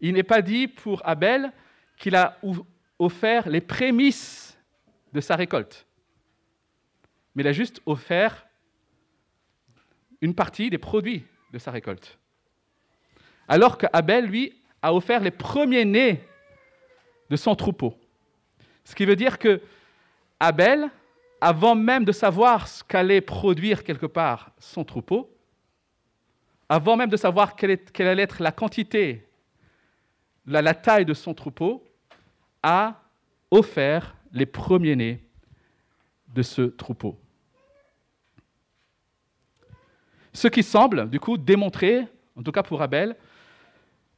Il 0.02 0.14
n'est 0.14 0.24
pas 0.24 0.42
dit 0.42 0.68
pour 0.68 1.08
Abel 1.08 1.52
qu'il 1.98 2.16
a 2.16 2.40
offert 3.00 3.48
les 3.48 3.62
prémices 3.62 4.58
de 5.14 5.22
sa 5.22 5.36
récolte 5.36 5.86
mais 7.36 7.44
il 7.44 7.48
a 7.48 7.54
juste 7.54 7.82
offert 7.86 8.48
une 10.22 10.34
partie 10.34 10.70
des 10.70 10.78
produits 10.78 11.24
de 11.52 11.60
sa 11.60 11.72
récolte. 11.72 12.18
Alors 13.48 13.78
qu'Abel, 13.78 14.26
lui, 14.26 14.54
a 14.82 14.94
offert 14.94 15.20
les 15.20 15.32
premiers-nés 15.32 16.22
de 17.30 17.36
son 17.36 17.56
troupeau. 17.56 18.00
Ce 18.86 18.96
qui 18.96 19.06
veut 19.06 19.16
dire 19.16 19.38
que 19.38 19.62
Abel, 20.40 20.90
avant 21.42 21.76
même 21.76 22.06
de 22.06 22.12
savoir 22.12 22.68
ce 22.68 22.84
qu'allait 22.84 23.22
produire 23.22 23.84
quelque 23.84 24.06
part 24.06 24.52
son 24.60 24.84
troupeau, 24.84 25.32
avant 26.68 26.96
même 26.96 27.10
de 27.10 27.18
savoir 27.18 27.56
quelle, 27.56 27.80
allait 28.00 28.24
être 28.24 28.42
la 28.42 28.52
quantité, 28.52 29.28
la, 30.46 30.62
la 30.62 30.74
taille 30.74 31.06
de 31.06 31.14
son 31.14 31.34
troupeau, 31.34 31.84
a 32.64 33.02
offert 33.52 34.16
les 34.32 34.46
premiers-nés 34.46 35.24
de 36.34 36.42
ce 36.42 36.64
troupeau. 36.64 37.18
Ce 40.34 40.48
qui 40.48 40.64
semble, 40.64 41.10
du 41.10 41.20
coup, 41.20 41.38
démontrer, 41.38 42.06
en 42.36 42.44
tout 42.44 42.52
cas 42.52 42.64
pour 42.64 42.82
Abel, 42.82 43.16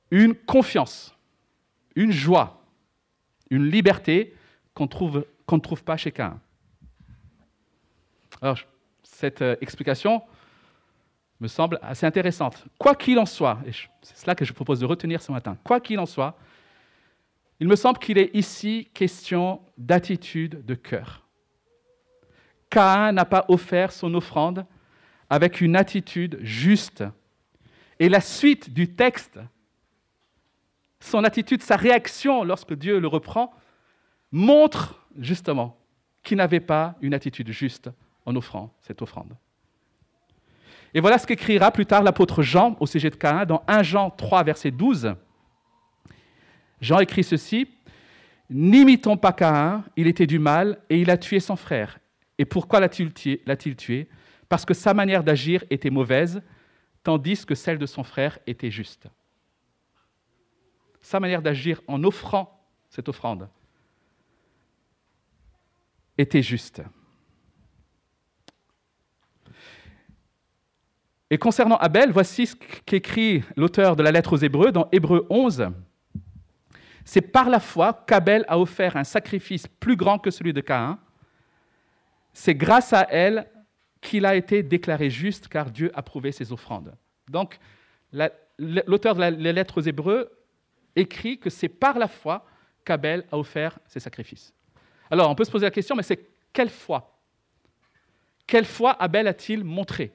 une 0.09 0.33
confiance, 0.33 1.15
une 1.95 2.11
joie, 2.11 2.63
une 3.49 3.69
liberté 3.69 4.33
qu'on 4.73 4.87
ne 5.55 5.61
trouve 5.61 5.83
pas 5.83 5.97
chez 5.97 6.11
Cain. 6.11 6.39
Alors, 8.41 8.59
cette 9.03 9.41
euh, 9.41 9.55
explication 9.61 10.21
me 11.39 11.47
semble 11.47 11.79
assez 11.81 12.05
intéressante. 12.05 12.65
Quoi 12.77 12.95
qu'il 12.95 13.17
en 13.19 13.25
soit, 13.25 13.59
et 13.65 13.71
c'est 14.01 14.17
cela 14.17 14.35
que 14.35 14.45
je 14.45 14.53
propose 14.53 14.79
de 14.79 14.85
retenir 14.85 15.21
ce 15.21 15.31
matin, 15.31 15.57
quoi 15.63 15.79
qu'il 15.79 15.99
en 15.99 16.05
soit, 16.05 16.37
il 17.59 17.67
me 17.67 17.75
semble 17.75 17.99
qu'il 17.99 18.17
est 18.17 18.29
ici 18.35 18.89
question 18.93 19.61
d'attitude 19.77 20.65
de 20.65 20.75
cœur. 20.75 21.23
Cain 22.69 23.11
n'a 23.11 23.25
pas 23.25 23.45
offert 23.47 23.91
son 23.91 24.13
offrande 24.13 24.65
avec 25.29 25.61
une 25.61 25.75
attitude 25.75 26.39
juste. 26.41 27.03
Et 27.99 28.09
la 28.09 28.21
suite 28.21 28.73
du 28.73 28.93
texte, 28.93 29.39
son 30.99 31.23
attitude, 31.23 31.63
sa 31.63 31.77
réaction 31.77 32.43
lorsque 32.43 32.73
Dieu 32.73 32.99
le 32.99 33.07
reprend, 33.07 33.53
montre 34.31 35.06
justement 35.17 35.77
qu'il 36.23 36.37
n'avait 36.37 36.59
pas 36.59 36.95
une 37.01 37.13
attitude 37.13 37.51
juste 37.51 37.89
en 38.25 38.35
offrant 38.35 38.73
cette 38.81 39.01
offrande. 39.01 39.35
Et 40.93 40.99
voilà 40.99 41.17
ce 41.17 41.27
qu'écrira 41.27 41.71
plus 41.71 41.85
tard 41.85 42.03
l'apôtre 42.03 42.41
Jean 42.41 42.75
au 42.79 42.85
sujet 42.85 43.09
de 43.09 43.15
Caïn 43.15 43.45
dans 43.45 43.63
1 43.67 43.83
Jean 43.83 44.09
3, 44.09 44.43
verset 44.43 44.71
12. 44.71 45.15
Jean 46.81 46.99
écrit 46.99 47.23
ceci 47.23 47.67
N'imitons 48.49 49.17
pas 49.17 49.33
Caïn, 49.33 49.83
il 49.97 50.07
était 50.07 50.27
du 50.27 50.39
mal 50.39 50.79
et 50.89 51.01
il 51.01 51.09
a 51.09 51.17
tué 51.17 51.39
son 51.39 51.57
frère. 51.57 51.99
Et 52.37 52.45
pourquoi 52.45 52.79
l'a-t-il 52.79 53.11
tué? 53.75 54.07
Parce 54.47 54.65
que 54.65 54.73
sa 54.73 54.93
manière 54.93 55.23
d'agir 55.23 55.63
était 55.69 55.89
mauvaise, 55.89 56.41
tandis 57.03 57.45
que 57.45 57.55
celle 57.55 57.77
de 57.77 57.85
son 57.85 58.03
frère 58.03 58.39
était 58.47 58.71
juste. 58.71 59.07
Sa 61.01 61.19
manière 61.19 61.41
d'agir 61.41 61.81
en 61.87 62.03
offrant 62.03 62.65
cette 62.89 63.09
offrande 63.09 63.49
était 66.17 66.41
juste. 66.41 66.81
Et 71.29 71.37
concernant 71.37 71.75
Abel, 71.77 72.11
voici 72.11 72.47
ce 72.47 72.55
qu'écrit 72.85 73.43
l'auteur 73.55 73.95
de 73.95 74.03
la 74.03 74.11
lettre 74.11 74.33
aux 74.33 74.37
Hébreux 74.37 74.71
dans 74.71 74.87
Hébreux 74.91 75.27
11. 75.29 75.69
C'est 77.03 77.21
par 77.21 77.49
la 77.49 77.59
foi 77.59 78.05
qu'Abel 78.07 78.45
a 78.47 78.59
offert 78.59 78.95
un 78.95 79.03
sacrifice 79.03 79.67
plus 79.67 79.95
grand 79.95 80.19
que 80.19 80.31
celui 80.31 80.53
de 80.53 80.61
Caïn. 80.61 80.99
C'est 82.33 82.55
grâce 82.55 82.93
à 82.93 83.07
elle 83.09 83.49
qu'il 83.99 84.25
a 84.25 84.35
été 84.35 84.63
déclaré 84.63 85.09
juste 85.09 85.47
car 85.47 85.69
Dieu 85.71 85.91
a 85.95 86.01
prouvé 86.01 86.31
ses 86.31 86.51
offrandes. 86.53 86.93
Donc, 87.29 87.59
l'auteur 88.57 89.15
de 89.15 89.19
la 89.19 89.31
lettre 89.31 89.79
aux 89.79 89.85
Hébreux 89.85 90.31
écrit 90.95 91.39
que 91.39 91.49
c'est 91.49 91.69
par 91.69 91.97
la 91.97 92.07
foi 92.07 92.45
qu'Abel 92.85 93.25
a 93.31 93.37
offert 93.37 93.79
ses 93.85 93.99
sacrifices. 93.99 94.53
Alors, 95.09 95.29
on 95.29 95.35
peut 95.35 95.43
se 95.43 95.51
poser 95.51 95.65
la 95.65 95.71
question, 95.71 95.95
mais 95.95 96.03
c'est 96.03 96.27
quelle 96.53 96.69
foi? 96.69 97.17
Quelle 98.45 98.65
foi 98.65 98.91
Abel 99.01 99.27
a-t-il 99.27 99.63
montré? 99.63 100.11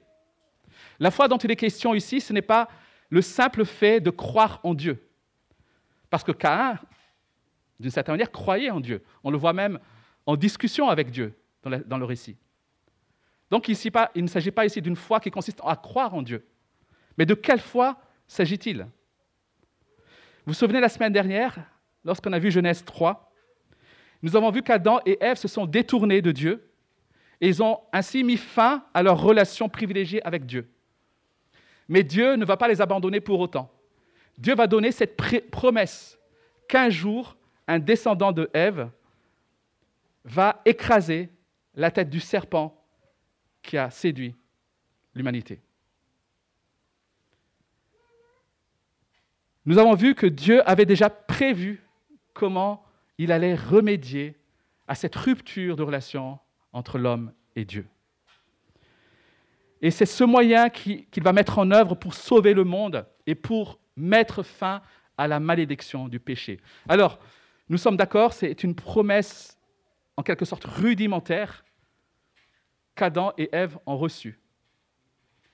La 0.98 1.10
foi 1.10 1.28
dont 1.28 1.38
il 1.38 1.50
est 1.50 1.56
question 1.56 1.94
ici, 1.94 2.20
ce 2.20 2.32
n'est 2.32 2.42
pas 2.42 2.68
le 3.10 3.22
simple 3.22 3.64
fait 3.64 4.00
de 4.00 4.10
croire 4.10 4.60
en 4.62 4.74
Dieu. 4.74 5.08
Parce 6.08 6.24
que 6.24 6.32
Caïn, 6.32 6.78
d'une 7.78 7.90
certaine 7.90 8.14
manière, 8.14 8.30
croyait 8.30 8.70
en 8.70 8.80
Dieu. 8.80 9.02
On 9.24 9.30
le 9.30 9.36
voit 9.36 9.52
même 9.52 9.78
en 10.26 10.36
discussion 10.36 10.88
avec 10.88 11.10
Dieu 11.10 11.34
dans, 11.62 11.98
le 11.98 12.04
récit. 12.04 12.36
Donc 13.50 13.68
il, 13.68 13.76
il 14.14 14.22
ne 14.22 14.28
s'agit 14.28 14.50
pas 14.50 14.64
ici 14.64 14.80
d'une 14.80 14.96
foi 14.96 15.20
qui 15.20 15.30
consiste 15.30 15.60
à 15.64 15.76
croire 15.76 16.14
en 16.14 16.22
Dieu. 16.22 16.46
Mais 17.18 17.26
de 17.26 17.34
quelle 17.34 17.60
foi 17.60 18.00
s'agit-il? 18.26 18.86
Vous 20.44 20.52
vous 20.52 20.54
souvenez 20.54 20.80
la 20.80 20.88
semaine 20.88 21.12
dernière, 21.12 21.56
lorsqu'on 22.04 22.32
a 22.32 22.38
vu 22.38 22.50
Genèse 22.50 22.84
3, 22.84 23.31
nous 24.22 24.36
avons 24.36 24.50
vu 24.50 24.62
qu'Adam 24.62 25.00
et 25.04 25.18
Ève 25.20 25.36
se 25.36 25.48
sont 25.48 25.66
détournés 25.66 26.22
de 26.22 26.30
Dieu 26.30 26.68
et 27.40 27.48
ils 27.48 27.62
ont 27.62 27.80
ainsi 27.92 28.22
mis 28.22 28.36
fin 28.36 28.84
à 28.94 29.02
leur 29.02 29.20
relation 29.20 29.68
privilégiée 29.68 30.24
avec 30.24 30.46
Dieu. 30.46 30.70
Mais 31.88 32.04
Dieu 32.04 32.36
ne 32.36 32.44
va 32.44 32.56
pas 32.56 32.68
les 32.68 32.80
abandonner 32.80 33.20
pour 33.20 33.40
autant. 33.40 33.70
Dieu 34.38 34.54
va 34.54 34.68
donner 34.68 34.92
cette 34.92 35.16
promesse 35.50 36.18
qu'un 36.68 36.88
jour, 36.88 37.36
un 37.66 37.80
descendant 37.80 38.30
de 38.32 38.48
Ève 38.54 38.88
va 40.24 40.62
écraser 40.64 41.28
la 41.74 41.90
tête 41.90 42.08
du 42.08 42.20
serpent 42.20 42.80
qui 43.60 43.76
a 43.76 43.90
séduit 43.90 44.36
l'humanité. 45.14 45.60
Nous 49.66 49.78
avons 49.78 49.94
vu 49.94 50.14
que 50.14 50.26
Dieu 50.26 50.68
avait 50.68 50.86
déjà 50.86 51.10
prévu 51.10 51.84
comment 52.34 52.84
il 53.18 53.32
allait 53.32 53.54
remédier 53.54 54.36
à 54.88 54.94
cette 54.94 55.14
rupture 55.14 55.76
de 55.76 55.82
relation 55.82 56.38
entre 56.72 56.98
l'homme 56.98 57.32
et 57.56 57.64
Dieu. 57.64 57.86
Et 59.80 59.90
c'est 59.90 60.06
ce 60.06 60.24
moyen 60.24 60.70
qu'il 60.70 61.22
va 61.22 61.32
mettre 61.32 61.58
en 61.58 61.70
œuvre 61.70 61.94
pour 61.94 62.14
sauver 62.14 62.54
le 62.54 62.64
monde 62.64 63.06
et 63.26 63.34
pour 63.34 63.80
mettre 63.96 64.42
fin 64.42 64.80
à 65.18 65.28
la 65.28 65.40
malédiction 65.40 66.08
du 66.08 66.20
péché. 66.20 66.60
Alors, 66.88 67.18
nous 67.68 67.78
sommes 67.78 67.96
d'accord, 67.96 68.32
c'est 68.32 68.64
une 68.64 68.74
promesse 68.74 69.58
en 70.16 70.22
quelque 70.22 70.44
sorte 70.44 70.64
rudimentaire 70.64 71.64
qu'Adam 72.94 73.32
et 73.38 73.48
Ève 73.52 73.78
ont 73.86 73.96
reçue 73.96 74.40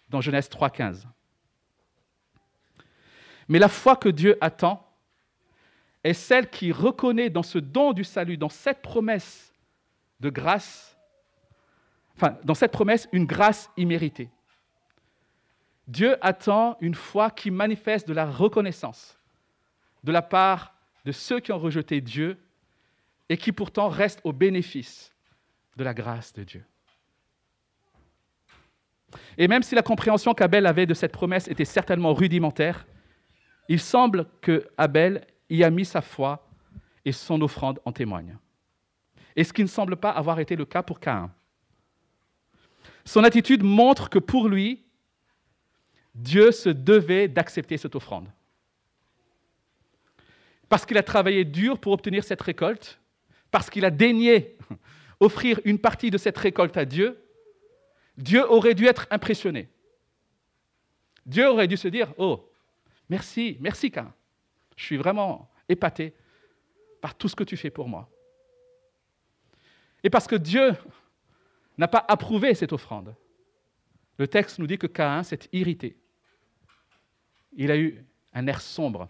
dans 0.08 0.20
Genèse 0.20 0.48
3.15. 0.48 1.04
Mais 3.48 3.58
la 3.58 3.68
foi 3.68 3.96
que 3.96 4.08
Dieu 4.08 4.36
attend 4.40 4.87
est 6.08 6.14
celle 6.14 6.48
qui 6.48 6.72
reconnaît 6.72 7.30
dans 7.30 7.42
ce 7.42 7.58
don 7.58 7.92
du 7.92 8.04
salut, 8.04 8.36
dans 8.36 8.48
cette 8.48 8.82
promesse 8.82 9.52
de 10.20 10.30
grâce, 10.30 10.96
enfin, 12.16 12.36
dans 12.44 12.54
cette 12.54 12.72
promesse, 12.72 13.08
une 13.12 13.26
grâce 13.26 13.70
imméritée. 13.76 14.30
Dieu 15.86 16.16
attend 16.20 16.76
une 16.80 16.94
foi 16.94 17.30
qui 17.30 17.50
manifeste 17.50 18.08
de 18.08 18.14
la 18.14 18.26
reconnaissance 18.26 19.18
de 20.04 20.12
la 20.12 20.22
part 20.22 20.74
de 21.04 21.12
ceux 21.12 21.40
qui 21.40 21.52
ont 21.52 21.58
rejeté 21.58 22.00
Dieu 22.00 22.38
et 23.28 23.36
qui 23.36 23.52
pourtant 23.52 23.88
restent 23.88 24.20
au 24.24 24.32
bénéfice 24.32 25.14
de 25.76 25.84
la 25.84 25.94
grâce 25.94 26.32
de 26.32 26.44
Dieu. 26.44 26.64
Et 29.36 29.48
même 29.48 29.62
si 29.62 29.74
la 29.74 29.82
compréhension 29.82 30.34
qu'Abel 30.34 30.66
avait 30.66 30.86
de 30.86 30.94
cette 30.94 31.12
promesse 31.12 31.48
était 31.48 31.64
certainement 31.64 32.14
rudimentaire, 32.14 32.86
il 33.68 33.80
semble 33.80 34.26
que 34.40 34.66
Abel 34.76 35.26
y 35.48 35.64
a 35.64 35.70
mis 35.70 35.84
sa 35.84 36.02
foi 36.02 36.48
et 37.04 37.12
son 37.12 37.40
offrande 37.40 37.80
en 37.84 37.92
témoigne. 37.92 38.36
Et 39.36 39.44
ce 39.44 39.52
qui 39.52 39.62
ne 39.62 39.68
semble 39.68 39.96
pas 39.96 40.10
avoir 40.10 40.40
été 40.40 40.56
le 40.56 40.64
cas 40.64 40.82
pour 40.82 41.00
Caïn. 41.00 41.30
Son 43.04 43.24
attitude 43.24 43.62
montre 43.62 44.10
que 44.10 44.18
pour 44.18 44.48
lui, 44.48 44.84
Dieu 46.14 46.52
se 46.52 46.68
devait 46.68 47.28
d'accepter 47.28 47.78
cette 47.78 47.94
offrande. 47.94 48.28
Parce 50.68 50.84
qu'il 50.84 50.98
a 50.98 51.02
travaillé 51.02 51.44
dur 51.44 51.78
pour 51.78 51.92
obtenir 51.92 52.24
cette 52.24 52.42
récolte, 52.42 53.00
parce 53.50 53.70
qu'il 53.70 53.84
a 53.84 53.90
daigné 53.90 54.58
offrir 55.20 55.60
une 55.64 55.78
partie 55.78 56.10
de 56.10 56.18
cette 56.18 56.36
récolte 56.36 56.76
à 56.76 56.84
Dieu, 56.84 57.18
Dieu 58.16 58.44
aurait 58.50 58.74
dû 58.74 58.86
être 58.86 59.06
impressionné. 59.10 59.68
Dieu 61.24 61.48
aurait 61.48 61.68
dû 61.68 61.76
se 61.76 61.88
dire, 61.88 62.12
oh, 62.18 62.50
merci, 63.08 63.56
merci 63.60 63.90
Cain. 63.90 64.12
Je 64.78 64.84
suis 64.84 64.96
vraiment 64.96 65.50
épaté 65.68 66.14
par 67.00 67.16
tout 67.16 67.28
ce 67.28 67.34
que 67.34 67.42
tu 67.42 67.56
fais 67.56 67.68
pour 67.68 67.88
moi. 67.88 68.08
Et 70.04 70.08
parce 70.08 70.28
que 70.28 70.36
Dieu 70.36 70.72
n'a 71.78 71.88
pas 71.88 72.04
approuvé 72.06 72.54
cette 72.54 72.72
offrande. 72.72 73.14
Le 74.18 74.28
texte 74.28 74.60
nous 74.60 74.68
dit 74.68 74.78
que 74.78 74.86
Caïn 74.86 75.24
s'est 75.24 75.48
irrité. 75.52 75.98
Il 77.54 77.72
a 77.72 77.76
eu 77.76 78.04
un 78.32 78.46
air 78.46 78.60
sombre. 78.60 79.08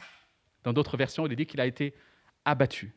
Dans 0.65 0.73
d'autres 0.73 0.97
versions, 0.97 1.27
il 1.27 1.33
est 1.33 1.37
dit 1.37 1.47
qu'il 1.47 1.61
a 1.61 1.67
été 1.67 1.95
abattu. 2.47 2.95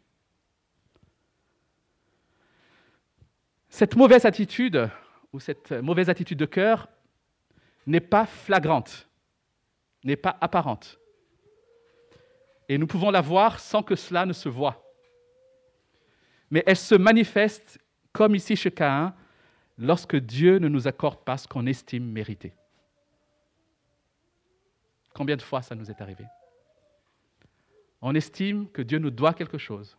Cette 3.67 3.97
mauvaise 3.97 4.25
attitude, 4.25 4.89
ou 5.33 5.41
cette 5.41 5.73
mauvaise 5.73 6.09
attitude 6.09 6.39
de 6.39 6.45
cœur, 6.45 6.87
n'est 7.85 7.99
pas 7.99 8.25
flagrante, 8.25 9.09
n'est 10.05 10.15
pas 10.15 10.37
apparente. 10.39 11.00
Et 12.71 12.77
nous 12.77 12.87
pouvons 12.87 13.11
la 13.11 13.19
voir 13.19 13.59
sans 13.59 13.83
que 13.83 13.97
cela 13.97 14.25
ne 14.25 14.31
se 14.31 14.47
voie. 14.47 14.81
mais 16.49 16.63
elle 16.65 16.77
se 16.77 16.95
manifeste, 16.95 17.79
comme 18.13 18.33
ici 18.33 18.55
chez 18.55 18.71
Caïn, 18.71 19.13
lorsque 19.77 20.15
Dieu 20.15 20.57
ne 20.57 20.69
nous 20.69 20.87
accorde 20.87 21.21
pas 21.25 21.37
ce 21.37 21.49
qu'on 21.49 21.65
estime 21.65 22.05
mériter. 22.05 22.53
Combien 25.13 25.35
de 25.35 25.41
fois 25.41 25.61
ça 25.61 25.75
nous 25.75 25.91
est 25.91 25.99
arrivé? 25.99 26.25
On 28.01 28.15
estime 28.15 28.69
que 28.69 28.81
Dieu 28.81 28.99
nous 28.99 29.11
doit 29.11 29.33
quelque 29.33 29.57
chose. 29.57 29.97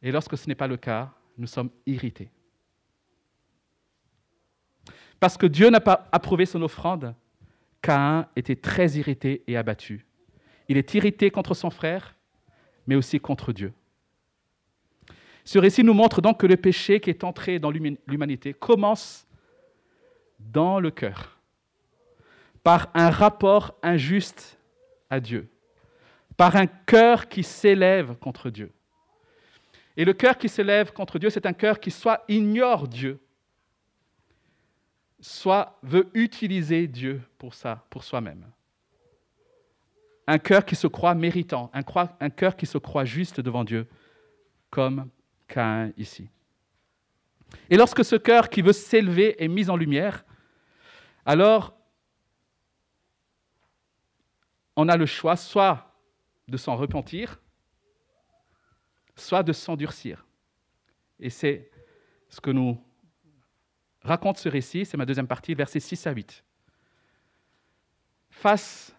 Et 0.00 0.12
lorsque 0.12 0.38
ce 0.38 0.46
n'est 0.46 0.54
pas 0.54 0.68
le 0.68 0.76
cas, 0.76 1.12
nous 1.36 1.48
sommes 1.48 1.70
irrités. 1.86 2.30
Parce 5.18 5.36
que 5.36 5.46
Dieu 5.46 5.70
n'a 5.70 5.80
pas 5.80 6.06
approuvé 6.12 6.46
son 6.46 6.62
offrande, 6.62 7.16
Caïn 7.82 8.28
était 8.36 8.54
très 8.54 8.92
irrité 8.92 9.42
et 9.48 9.56
abattu. 9.56 10.06
Il 10.68 10.76
est 10.76 10.94
irrité 10.94 11.30
contre 11.30 11.54
son 11.54 11.70
frère, 11.70 12.14
mais 12.86 12.94
aussi 12.94 13.20
contre 13.20 13.52
Dieu. 13.52 13.72
Ce 15.44 15.58
récit 15.58 15.84
nous 15.84 15.92
montre 15.92 16.22
donc 16.22 16.40
que 16.40 16.46
le 16.46 16.56
péché 16.56 17.00
qui 17.00 17.10
est 17.10 17.22
entré 17.22 17.58
dans 17.58 17.70
l'humanité 17.70 18.54
commence 18.54 19.26
dans 20.38 20.80
le 20.80 20.90
cœur, 20.90 21.38
par 22.62 22.90
un 22.94 23.10
rapport 23.10 23.74
injuste 23.82 24.58
à 25.10 25.20
Dieu, 25.20 25.48
par 26.36 26.56
un 26.56 26.66
cœur 26.66 27.28
qui 27.28 27.42
s'élève 27.42 28.16
contre 28.16 28.50
Dieu. 28.50 28.72
Et 29.96 30.04
le 30.04 30.12
cœur 30.12 30.38
qui 30.38 30.48
s'élève 30.48 30.92
contre 30.92 31.18
Dieu, 31.18 31.30
c'est 31.30 31.46
un 31.46 31.52
cœur 31.52 31.78
qui 31.78 31.90
soit 31.90 32.24
ignore 32.28 32.88
Dieu, 32.88 33.20
soit 35.20 35.78
veut 35.82 36.08
utiliser 36.14 36.86
Dieu 36.88 37.22
pour 37.38 37.54
pour 37.90 38.02
soi-même. 38.02 38.44
Un 40.26 40.38
cœur 40.38 40.64
qui 40.64 40.74
se 40.74 40.86
croit 40.86 41.14
méritant, 41.14 41.70
un, 41.74 42.30
cœur 42.30 42.56
qui 42.56 42.66
se 42.66 42.78
croit 42.78 43.04
juste 43.04 43.40
devant 43.40 43.64
Dieu, 43.64 43.86
comme 44.70 45.10
Caïn 45.46 45.92
ici. 45.98 46.28
Et 47.68 47.76
lorsque 47.76 48.04
ce 48.04 48.16
cœur 48.16 48.48
qui 48.48 48.62
veut 48.62 48.72
s'élever 48.72 49.42
est 49.42 49.48
mis 49.48 49.68
en 49.68 49.76
lumière, 49.76 50.24
alors 51.26 51.76
on 54.76 54.88
a 54.88 54.96
le 54.96 55.06
choix 55.06 55.36
soit 55.36 55.94
de 56.48 56.56
s'en 56.56 56.76
repentir, 56.76 57.40
soit 59.16 59.42
de 59.42 59.52
s'endurcir. 59.52 60.26
Et 61.20 61.30
c'est 61.30 61.70
ce 62.28 62.40
que 62.40 62.50
nous 62.50 62.82
raconte 64.02 64.38
ce 64.38 64.48
récit, 64.48 64.84
c'est 64.84 64.96
ma 64.96 65.06
deuxième 65.06 65.28
partie, 65.28 65.54
versets 65.54 65.80
6 65.80 66.06
à 66.06 66.12
8. 66.12 66.44
Face 68.30 68.94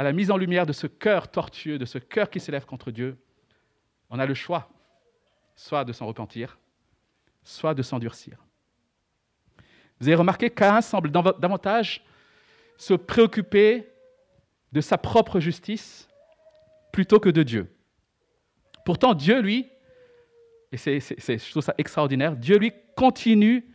à 0.00 0.02
la 0.02 0.12
mise 0.12 0.30
en 0.30 0.38
lumière 0.38 0.64
de 0.64 0.72
ce 0.72 0.86
cœur 0.86 1.28
tortueux, 1.28 1.76
de 1.76 1.84
ce 1.84 1.98
cœur 1.98 2.30
qui 2.30 2.40
s'élève 2.40 2.64
contre 2.64 2.90
Dieu, 2.90 3.18
on 4.08 4.18
a 4.18 4.24
le 4.24 4.32
choix, 4.32 4.70
soit 5.54 5.84
de 5.84 5.92
s'en 5.92 6.06
repentir, 6.06 6.58
soit 7.44 7.74
de 7.74 7.82
s'endurcir. 7.82 8.38
Vous 10.00 10.08
avez 10.08 10.14
remarqué 10.14 10.48
qu'Ain 10.48 10.80
semble 10.80 11.10
davantage 11.10 12.02
se 12.78 12.94
préoccuper 12.94 13.90
de 14.72 14.80
sa 14.80 14.96
propre 14.96 15.38
justice 15.38 16.08
plutôt 16.92 17.20
que 17.20 17.28
de 17.28 17.42
Dieu. 17.42 17.70
Pourtant, 18.86 19.12
Dieu, 19.12 19.42
lui, 19.42 19.68
et 20.72 20.78
c'est, 20.78 20.98
je 20.98 21.50
trouve 21.50 21.62
ça 21.62 21.74
extraordinaire, 21.76 22.36
Dieu, 22.36 22.56
lui, 22.56 22.72
continue 22.96 23.66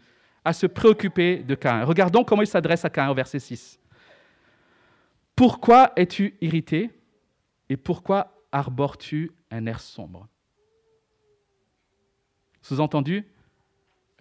à 0.44 0.54
se 0.54 0.66
préoccuper 0.66 1.44
de 1.44 1.54
Caïn. 1.54 1.84
Regardons 1.86 2.24
comment 2.24 2.42
il 2.42 2.48
s'adresse 2.48 2.84
à 2.84 2.90
Caïn 2.90 3.12
au 3.12 3.14
verset 3.14 3.38
6. 3.38 3.80
Pourquoi 5.36 5.92
es-tu 5.96 6.38
irrité 6.42 6.92
et 7.70 7.78
pourquoi 7.78 8.42
arbores-tu 8.52 9.32
un 9.52 9.66
air 9.66 9.80
sombre? 9.80 10.28
Sous-entendu, 12.62 13.26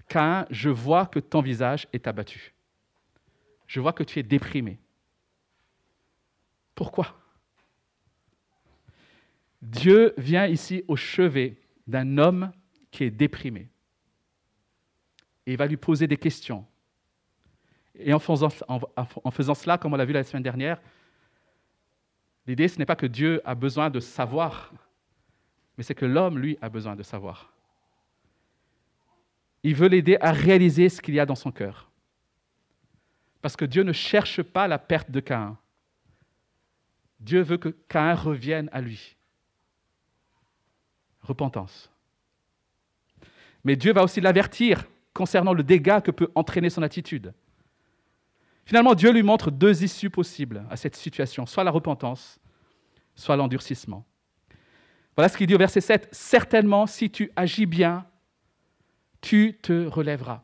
Caïn, 0.09 0.47
je 0.51 0.69
vois 0.69 1.07
que 1.07 1.19
ton 1.19 1.41
visage 1.41 1.87
est 1.93 2.07
abattu. 2.07 2.55
Je 3.67 3.81
vois 3.81 3.93
que 3.93 4.03
tu 4.03 4.19
es 4.19 4.23
déprimé. 4.23 4.79
Pourquoi? 6.75 7.17
Dieu 9.63 10.13
vient 10.19 10.47
ici 10.47 10.85
au 10.89 10.97
chevet 10.97 11.57
d'un 11.87 12.19
homme 12.19 12.53
qui 12.91 13.05
est 13.05 13.11
déprimé 13.11 13.71
et 15.47 15.53
il 15.53 15.57
va 15.57 15.67
lui 15.67 15.77
poser 15.77 16.07
des 16.07 16.17
questions. 16.17 16.67
Et 17.97 18.13
en 18.13 18.19
faisant, 18.19 18.49
en, 18.69 19.31
faisant 19.31 19.55
cela, 19.55 19.79
comme 19.79 19.93
on 19.93 19.97
l'a 19.97 20.05
vu 20.05 20.13
la 20.13 20.25
semaine 20.25 20.43
dernière, 20.43 20.81
l'idée, 22.47 22.69
ce 22.69 22.79
n'est 22.79 22.87
pas 22.87 22.97
que 22.97 23.07
Dieu 23.07 23.41
a 23.45 23.55
besoin 23.55 23.91
de 23.91 24.01
savoir, 24.01 24.73
mais 25.77 25.85
c'est 25.85 25.95
que 25.95 26.07
l'homme, 26.07 26.39
lui, 26.39 26.59
a 26.61 26.69
besoin 26.69 26.97
de 26.97 27.03
savoir. 27.03 27.53
Il 29.63 29.75
veut 29.75 29.89
l'aider 29.89 30.19
à 30.21 30.31
réaliser 30.33 30.89
ce 30.89 31.01
qu'il 31.01 31.15
y 31.15 31.21
a 31.21 31.27
dans 31.27 31.35
son 31.35 31.51
cœur. 31.51 31.91
Parce 33.41 33.57
que 33.57 33.65
Dieu 33.65 33.83
ne 33.83 33.93
cherche 33.93 34.43
pas 34.43 34.69
la 34.69 34.79
perte 34.79 35.11
de 35.11 35.21
Caïn. 35.21 35.57
Dieu 37.21 37.41
veut 37.43 37.57
que 37.57 37.71
Caïn 37.89 38.15
revienne 38.15 38.69
à 38.73 38.81
lui. 38.81 39.17
Repentance. 41.23 41.91
Mais 43.65 43.77
Dieu 43.77 43.93
va 43.95 44.03
aussi 44.03 44.21
l'avertir 44.21 44.85
concernant 45.15 45.55
le 45.55 45.63
dégât 45.63 46.03
que 46.03 46.11
peut 46.11 46.31
entraîner 46.35 46.69
son 46.69 46.83
attitude. 46.83 47.33
Finalement, 48.65 48.95
Dieu 48.95 49.13
lui 49.13 49.23
montre 49.23 49.51
deux 49.51 49.85
issues 49.85 50.11
possibles 50.11 50.65
à 50.71 50.77
cette 50.77 50.97
situation, 50.97 51.47
soit 51.47 51.65
la 51.65 51.71
repentance, 51.71 52.41
soit 53.15 53.37
l'endurcissement. 53.37 54.05
Voilà 55.17 55.29
ce 55.29 55.37
qu'il 55.37 55.47
dit 55.47 55.55
au 55.55 55.59
verset 55.59 55.81
7. 55.81 56.09
Certainement, 56.13 56.87
si 56.87 57.11
tu 57.11 57.31
agis 57.37 57.67
bien, 57.67 58.07
tu 59.21 59.59
te 59.63 59.87
relèveras. 59.87 60.43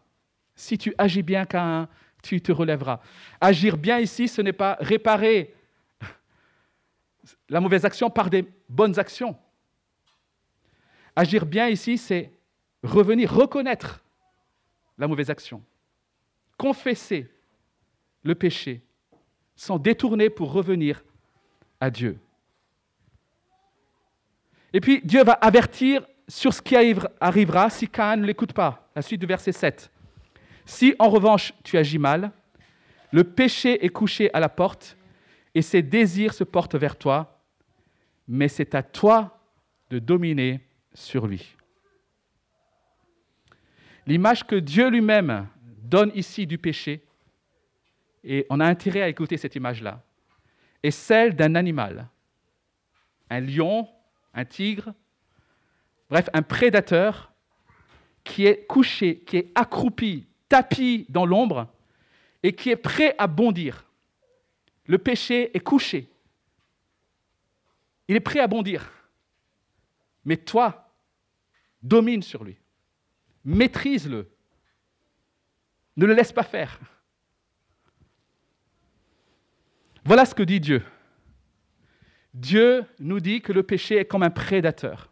Si 0.54 0.78
tu 0.78 0.94
agis 0.98 1.22
bien, 1.22 1.44
Caïn, 1.44 1.88
tu 2.22 2.40
te 2.40 2.52
relèveras. 2.52 3.00
Agir 3.40 3.76
bien 3.76 3.98
ici, 3.98 4.28
ce 4.28 4.42
n'est 4.42 4.52
pas 4.52 4.76
réparer 4.80 5.54
la 7.48 7.60
mauvaise 7.60 7.84
action 7.84 8.10
par 8.10 8.30
des 8.30 8.44
bonnes 8.68 8.98
actions. 8.98 9.36
Agir 11.16 11.46
bien 11.46 11.68
ici, 11.68 11.98
c'est 11.98 12.32
revenir, 12.82 13.32
reconnaître 13.32 14.04
la 14.98 15.08
mauvaise 15.08 15.30
action, 15.30 15.64
confesser 16.56 17.28
le 18.22 18.34
péché, 18.34 18.82
s'en 19.56 19.78
détourner 19.78 20.30
pour 20.30 20.52
revenir 20.52 21.02
à 21.80 21.90
Dieu. 21.90 22.18
Et 24.72 24.80
puis 24.80 25.00
Dieu 25.04 25.24
va 25.24 25.32
avertir 25.32 26.06
sur 26.28 26.54
ce 26.54 26.62
qui 26.62 26.76
arrivera 27.20 27.70
si 27.70 27.88
Cain 27.88 28.16
ne 28.16 28.26
l'écoute 28.26 28.52
pas. 28.52 28.88
La 28.94 29.02
suite 29.02 29.20
du 29.20 29.26
verset 29.26 29.52
7. 29.52 29.90
Si 30.64 30.94
en 30.98 31.08
revanche 31.08 31.52
tu 31.64 31.76
agis 31.76 31.98
mal, 31.98 32.30
le 33.10 33.24
péché 33.24 33.84
est 33.84 33.88
couché 33.88 34.32
à 34.32 34.40
la 34.40 34.48
porte 34.48 34.96
et 35.54 35.62
ses 35.62 35.82
désirs 35.82 36.32
se 36.32 36.44
portent 36.44 36.76
vers 36.76 36.96
toi, 36.96 37.40
mais 38.28 38.46
c'est 38.46 38.74
à 38.76 38.82
toi 38.82 39.40
de 39.90 39.98
dominer 39.98 40.60
sur 40.94 41.26
lui. 41.26 41.56
L'image 44.06 44.46
que 44.46 44.56
Dieu 44.56 44.88
lui-même 44.88 45.48
donne 45.82 46.12
ici 46.14 46.46
du 46.46 46.58
péché, 46.58 47.04
et 48.24 48.46
on 48.50 48.60
a 48.60 48.66
intérêt 48.66 49.02
à 49.02 49.08
écouter 49.08 49.36
cette 49.36 49.54
image-là, 49.54 50.02
est 50.82 50.90
celle 50.90 51.36
d'un 51.36 51.54
animal, 51.54 52.08
un 53.28 53.40
lion, 53.40 53.88
un 54.34 54.44
tigre, 54.44 54.94
bref, 56.08 56.28
un 56.32 56.42
prédateur 56.42 57.32
qui 58.24 58.46
est 58.46 58.66
couché, 58.66 59.20
qui 59.20 59.36
est 59.38 59.52
accroupi, 59.54 60.26
tapis 60.48 61.06
dans 61.08 61.26
l'ombre 61.26 61.68
et 62.42 62.54
qui 62.54 62.70
est 62.70 62.76
prêt 62.76 63.14
à 63.18 63.26
bondir. 63.26 63.86
Le 64.86 64.98
péché 64.98 65.56
est 65.56 65.60
couché. 65.60 66.08
Il 68.08 68.16
est 68.16 68.20
prêt 68.20 68.40
à 68.40 68.46
bondir. 68.46 68.90
Mais 70.24 70.36
toi, 70.36 70.92
domine 71.82 72.22
sur 72.22 72.44
lui 72.44 72.60
maîtrise-le. 73.44 74.30
Ne 75.96 76.06
le 76.06 76.14
laisse 76.14 76.32
pas 76.32 76.42
faire. 76.42 76.78
Voilà 80.10 80.24
ce 80.24 80.34
que 80.34 80.42
dit 80.42 80.58
Dieu. 80.58 80.82
Dieu 82.34 82.84
nous 82.98 83.20
dit 83.20 83.40
que 83.40 83.52
le 83.52 83.62
péché 83.62 83.94
est 83.94 84.06
comme 84.06 84.24
un 84.24 84.30
prédateur. 84.30 85.08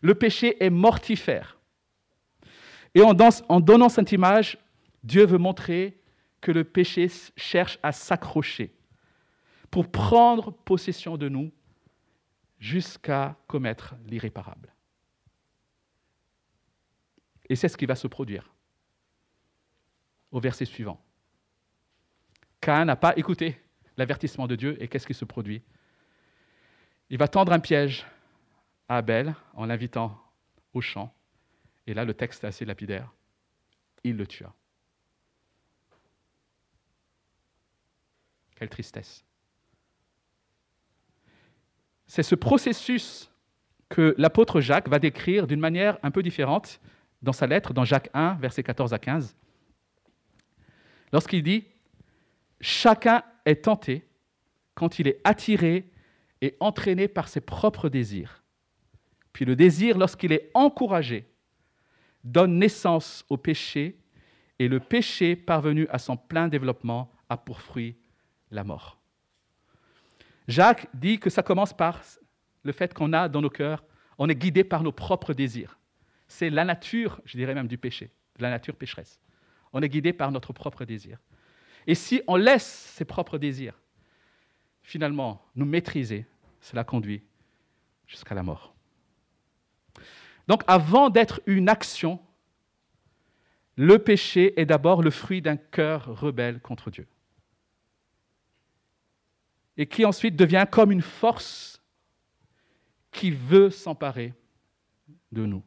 Le 0.00 0.16
péché 0.16 0.60
est 0.60 0.68
mortifère. 0.68 1.60
Et 2.96 3.02
en, 3.02 3.14
donnant 3.60 3.88
cette 3.88 4.10
image, 4.10 4.58
Dieu 5.04 5.24
veut 5.24 5.38
montrer 5.38 5.96
que 6.40 6.50
le 6.50 6.64
péché 6.64 7.06
cherche 7.36 7.78
à 7.84 7.92
s'accrocher 7.92 8.74
pour 9.70 9.88
prendre 9.88 10.50
possession 10.50 11.16
de 11.16 11.28
nous 11.28 11.52
jusqu'à 12.58 13.36
commettre 13.46 13.94
l'irréparable. 14.08 14.74
Et 17.48 17.54
c'est 17.54 17.68
ce 17.68 17.76
qui 17.76 17.86
va 17.86 17.94
se 17.94 18.08
produire 18.08 18.52
au 20.32 20.40
verset 20.40 20.64
suivant. 20.64 21.00
Cain 22.60 22.84
n'a 22.84 22.96
pas 22.96 23.16
écouté 23.16 23.56
l'avertissement 23.98 24.46
de 24.46 24.56
Dieu 24.56 24.82
et 24.82 24.88
qu'est-ce 24.88 25.06
qui 25.06 25.14
se 25.14 25.24
produit 25.24 25.62
Il 27.10 27.18
va 27.18 27.28
tendre 27.28 27.52
un 27.52 27.60
piège 27.60 28.06
à 28.88 28.98
Abel 28.98 29.34
en 29.54 29.66
l'invitant 29.66 30.18
au 30.72 30.80
champ. 30.80 31.14
Et 31.86 31.94
là, 31.94 32.04
le 32.04 32.14
texte 32.14 32.44
est 32.44 32.46
assez 32.46 32.64
lapidaire. 32.64 33.12
Il 34.04 34.16
le 34.16 34.26
tua. 34.26 34.54
Quelle 38.54 38.68
tristesse. 38.68 39.24
C'est 42.06 42.22
ce 42.22 42.34
processus 42.34 43.30
que 43.88 44.14
l'apôtre 44.18 44.60
Jacques 44.60 44.88
va 44.88 44.98
décrire 44.98 45.46
d'une 45.46 45.60
manière 45.60 45.98
un 46.02 46.10
peu 46.10 46.22
différente 46.22 46.80
dans 47.22 47.32
sa 47.32 47.46
lettre, 47.46 47.72
dans 47.72 47.84
Jacques 47.84 48.10
1, 48.14 48.34
versets 48.34 48.62
14 48.62 48.92
à 48.94 48.98
15. 48.98 49.36
Lorsqu'il 51.12 51.42
dit 51.42 51.66
Chacun 52.60 53.22
est 53.48 53.62
tenté 53.62 54.06
quand 54.74 54.98
il 54.98 55.08
est 55.08 55.20
attiré 55.24 55.90
et 56.40 56.56
entraîné 56.60 57.08
par 57.08 57.28
ses 57.28 57.40
propres 57.40 57.88
désirs. 57.88 58.42
Puis 59.32 59.44
le 59.44 59.56
désir, 59.56 59.98
lorsqu'il 59.98 60.32
est 60.32 60.50
encouragé, 60.54 61.26
donne 62.24 62.58
naissance 62.58 63.24
au 63.28 63.36
péché, 63.36 63.98
et 64.58 64.68
le 64.68 64.80
péché, 64.80 65.36
parvenu 65.36 65.86
à 65.88 65.98
son 65.98 66.16
plein 66.16 66.48
développement, 66.48 67.12
a 67.28 67.36
pour 67.36 67.60
fruit 67.60 67.96
la 68.50 68.64
mort. 68.64 68.98
Jacques 70.48 70.88
dit 70.94 71.18
que 71.18 71.30
ça 71.30 71.42
commence 71.42 71.72
par 71.72 72.02
le 72.64 72.72
fait 72.72 72.92
qu'on 72.92 73.12
a 73.12 73.28
dans 73.28 73.40
nos 73.40 73.50
cœurs, 73.50 73.84
on 74.18 74.28
est 74.28 74.34
guidé 74.34 74.64
par 74.64 74.82
nos 74.82 74.92
propres 74.92 75.32
désirs. 75.32 75.78
C'est 76.26 76.50
la 76.50 76.64
nature, 76.64 77.20
je 77.24 77.36
dirais 77.36 77.54
même, 77.54 77.68
du 77.68 77.78
péché, 77.78 78.10
la 78.38 78.50
nature 78.50 78.74
pécheresse. 78.74 79.20
On 79.72 79.82
est 79.82 79.88
guidé 79.88 80.12
par 80.12 80.32
notre 80.32 80.52
propre 80.52 80.84
désir. 80.84 81.18
Et 81.88 81.94
si 81.94 82.20
on 82.26 82.36
laisse 82.36 82.66
ses 82.66 83.06
propres 83.06 83.38
désirs, 83.38 83.80
finalement, 84.82 85.42
nous 85.56 85.64
maîtriser, 85.64 86.26
cela 86.60 86.84
conduit 86.84 87.24
jusqu'à 88.06 88.34
la 88.34 88.42
mort. 88.42 88.74
Donc 90.48 90.62
avant 90.66 91.08
d'être 91.08 91.40
une 91.46 91.70
action, 91.70 92.20
le 93.76 93.98
péché 93.98 94.60
est 94.60 94.66
d'abord 94.66 95.02
le 95.02 95.10
fruit 95.10 95.40
d'un 95.40 95.56
cœur 95.56 96.04
rebelle 96.20 96.60
contre 96.60 96.90
Dieu. 96.90 97.08
Et 99.78 99.86
qui 99.86 100.04
ensuite 100.04 100.36
devient 100.36 100.66
comme 100.70 100.92
une 100.92 101.00
force 101.00 101.82
qui 103.12 103.30
veut 103.30 103.70
s'emparer 103.70 104.34
de 105.32 105.46
nous. 105.46 105.64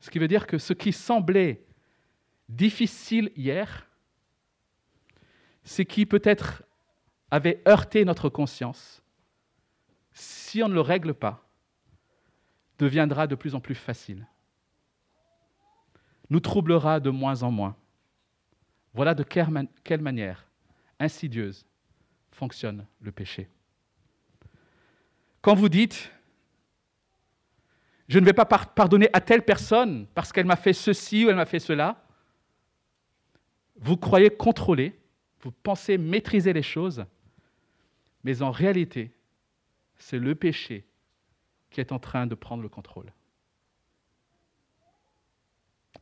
Ce 0.00 0.10
qui 0.10 0.18
veut 0.18 0.26
dire 0.26 0.48
que 0.48 0.58
ce 0.58 0.72
qui 0.72 0.92
semblait 0.92 1.64
difficile 2.56 3.32
hier, 3.36 3.88
ce 5.64 5.82
qui 5.82 6.06
peut-être 6.06 6.62
avait 7.30 7.62
heurté 7.66 8.04
notre 8.04 8.28
conscience, 8.28 9.02
si 10.12 10.62
on 10.62 10.68
ne 10.68 10.74
le 10.74 10.80
règle 10.80 11.14
pas, 11.14 11.48
deviendra 12.78 13.26
de 13.26 13.34
plus 13.34 13.54
en 13.54 13.60
plus 13.60 13.74
facile, 13.74 14.26
nous 16.28 16.40
troublera 16.40 17.00
de 17.00 17.10
moins 17.10 17.42
en 17.42 17.50
moins. 17.50 17.76
Voilà 18.94 19.14
de 19.14 19.22
quelle 19.22 20.02
manière 20.02 20.46
insidieuse 20.98 21.66
fonctionne 22.30 22.86
le 23.00 23.12
péché. 23.12 23.48
Quand 25.40 25.54
vous 25.54 25.68
dites, 25.68 26.10
je 28.08 28.18
ne 28.18 28.24
vais 28.24 28.34
pas 28.34 28.44
pardonner 28.44 29.08
à 29.12 29.20
telle 29.20 29.42
personne 29.42 30.06
parce 30.14 30.32
qu'elle 30.32 30.44
m'a 30.44 30.56
fait 30.56 30.74
ceci 30.74 31.24
ou 31.24 31.30
elle 31.30 31.36
m'a 31.36 31.46
fait 31.46 31.58
cela, 31.58 32.04
vous 33.82 33.96
croyez 33.96 34.30
contrôler, 34.30 34.98
vous 35.40 35.50
pensez 35.50 35.98
maîtriser 35.98 36.52
les 36.52 36.62
choses, 36.62 37.04
mais 38.24 38.42
en 38.42 38.50
réalité, 38.50 39.10
c'est 39.98 40.18
le 40.18 40.34
péché 40.34 40.84
qui 41.70 41.80
est 41.80 41.92
en 41.92 41.98
train 41.98 42.26
de 42.26 42.34
prendre 42.34 42.62
le 42.62 42.68
contrôle. 42.68 43.12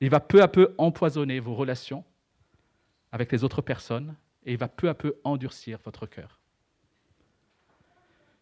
Il 0.00 0.10
va 0.10 0.20
peu 0.20 0.42
à 0.42 0.48
peu 0.48 0.74
empoisonner 0.78 1.40
vos 1.40 1.54
relations 1.54 2.04
avec 3.12 3.32
les 3.32 3.44
autres 3.44 3.62
personnes 3.62 4.14
et 4.44 4.52
il 4.52 4.58
va 4.58 4.68
peu 4.68 4.88
à 4.88 4.94
peu 4.94 5.16
endurcir 5.24 5.78
votre 5.84 6.06
cœur. 6.06 6.38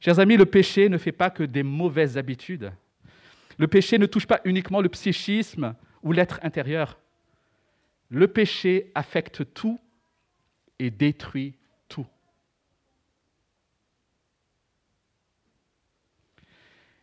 Chers 0.00 0.20
amis, 0.20 0.36
le 0.36 0.46
péché 0.46 0.88
ne 0.88 0.98
fait 0.98 1.12
pas 1.12 1.30
que 1.30 1.42
des 1.42 1.64
mauvaises 1.64 2.18
habitudes. 2.18 2.72
Le 3.56 3.66
péché 3.66 3.98
ne 3.98 4.06
touche 4.06 4.26
pas 4.26 4.40
uniquement 4.44 4.80
le 4.80 4.88
psychisme 4.88 5.74
ou 6.02 6.12
l'être 6.12 6.38
intérieur. 6.42 6.98
Le 8.10 8.28
péché 8.28 8.90
affecte 8.94 9.52
tout 9.52 9.78
et 10.78 10.90
détruit 10.90 11.58
tout. 11.88 12.06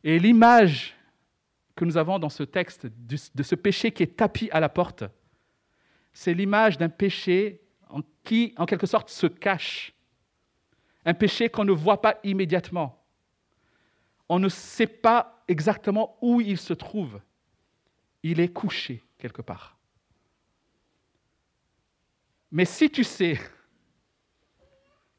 Et 0.04 0.18
l'image 0.20 0.96
que 1.76 1.86
nous 1.86 1.98
avons 1.98 2.20
dans 2.20 2.30
ce 2.30 2.44
texte 2.44 2.88
de 2.88 3.44
ce 3.44 3.56
péché 3.56 3.92
qui 3.92 4.04
est 4.04 4.16
tapis 4.18 4.50
à 4.52 4.60
la 4.60 4.70
porte, 4.70 5.04
c'est 6.14 6.34
l'image 6.34 6.78
d'un 6.78 6.90
péché 6.90 7.62
qui, 8.24 8.54
en 8.58 8.66
quelque 8.66 8.88
sorte, 8.88 9.10
se 9.10 9.28
cache. 9.28 9.94
Un 11.06 11.14
péché 11.14 11.50
qu'on 11.50 11.66
ne 11.66 11.72
voit 11.72 12.02
pas 12.02 12.20
immédiatement. 12.24 13.04
On 14.28 14.40
ne 14.40 14.50
sait 14.50 14.88
pas 14.88 15.44
exactement 15.48 16.18
où 16.22 16.42
il 16.42 16.58
se 16.58 16.74
trouve. 16.74 17.22
Il 18.24 18.40
est 18.40 18.48
couché 18.48 19.04
quelque 19.20 19.44
part. 19.44 19.78
Mais 22.56 22.64
si 22.64 22.90
tu 22.90 23.04
sais 23.04 23.38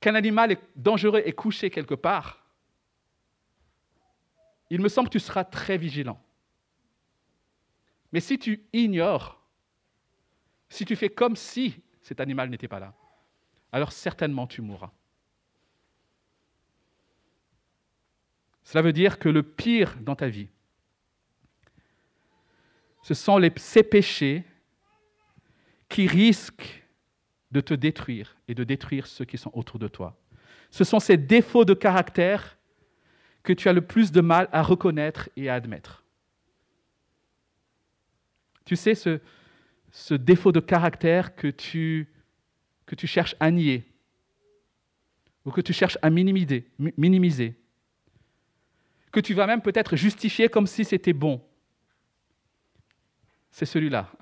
qu'un 0.01 0.14
animal 0.14 0.53
est 0.53 0.61
dangereux 0.75 1.22
et 1.22 1.35
couché 1.35 1.68
quelque 1.68 1.94
part, 1.94 2.42
il 4.70 4.81
me 4.81 4.88
semble 4.88 5.11
que 5.11 5.18
tu 5.18 5.20
seras 5.20 5.44
très 5.44 5.77
vigilant. 5.77 6.18
Mais 8.11 8.20
si 8.20 8.38
tu 8.38 8.64
ignores, 8.72 9.38
si 10.70 10.87
tu 10.87 10.96
fais 10.96 11.11
comme 11.11 11.37
si 11.37 11.79
cet 12.01 12.20
animal 12.20 12.49
n'était 12.49 12.68
pas 12.68 12.81
là, 12.81 12.94
alors 13.70 13.92
certainement 13.92 14.46
tu 14.46 14.62
mourras. 14.62 14.92
Cela 18.64 18.81
veut 18.81 18.94
dire 18.94 19.18
que 19.18 19.29
le 19.29 19.42
pire 19.42 19.94
dans 20.01 20.16
ta 20.16 20.29
vie, 20.29 20.49
ce 23.03 23.12
sont 23.12 23.38
ces 23.59 23.83
péchés 23.83 24.42
qui 25.90 26.07
risquent 26.07 26.86
de 27.57 27.62
te 27.62 27.73
détruire 27.73 28.37
et 28.49 28.55
de 28.55 28.64
détruire 28.64 29.07
ceux 29.07 29.25
qui 29.25 29.38
sont 29.38 29.51
autour 29.55 29.79
de 29.79 29.88
toi. 29.88 30.14
Ce 30.71 30.85
sont 30.85 31.01
ces 31.01 31.16
défauts 31.16 31.64
de 31.64 31.73
caractère 31.73 32.59
que 33.42 33.55
tu 33.55 33.71
as 33.71 33.73
le 33.73 33.81
plus 33.81 34.12
de 34.12 34.21
mal 34.21 34.47
à 34.53 34.62
reconnaître 34.62 35.31
et 35.37 35.49
à 35.49 35.55
admettre. 35.55 36.05
Tu 38.66 38.77
sais, 38.77 38.95
ce, 38.95 40.14
défaut 40.14 40.53
de 40.53 40.61
caractère 40.61 41.35
que 41.35 41.49
tu, 41.49 42.09
que 42.85 42.95
tu 42.95 43.07
cherches 43.07 43.37
à 43.40 43.51
nier 43.51 43.87
ou 45.47 45.51
que 45.51 45.62
tu 45.62 45.73
cherches 45.73 45.97
à 46.03 46.11
minimiser, 46.11 46.69
minimiser 46.99 47.55
que 49.12 49.21
tu 49.21 49.33
vas 49.33 49.47
même 49.47 49.62
peut-être 49.62 49.97
justifier 49.97 50.51
comme 50.51 50.66
si 50.66 50.85
c'était 50.85 51.14
bon. 51.14 51.40
C'est 53.51 53.64
celui-là, 53.64 54.12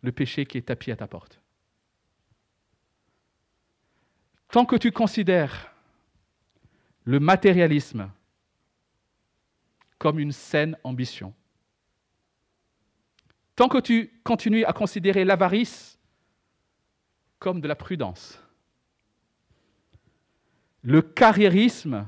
le 0.00 0.12
péché 0.12 0.46
qui 0.46 0.56
est 0.56 0.62
tapis 0.62 0.92
à 0.92 0.96
ta 0.96 1.06
porte. 1.06 1.41
Tant 4.52 4.66
que 4.66 4.76
tu 4.76 4.92
considères 4.92 5.72
le 7.04 7.18
matérialisme 7.18 8.10
comme 9.98 10.18
une 10.18 10.30
saine 10.30 10.76
ambition, 10.84 11.32
tant 13.56 13.66
que 13.66 13.78
tu 13.78 14.12
continues 14.22 14.66
à 14.66 14.74
considérer 14.74 15.24
l'avarice 15.24 15.98
comme 17.38 17.62
de 17.62 17.66
la 17.66 17.74
prudence, 17.74 18.38
le 20.82 21.00
carriérisme 21.00 22.06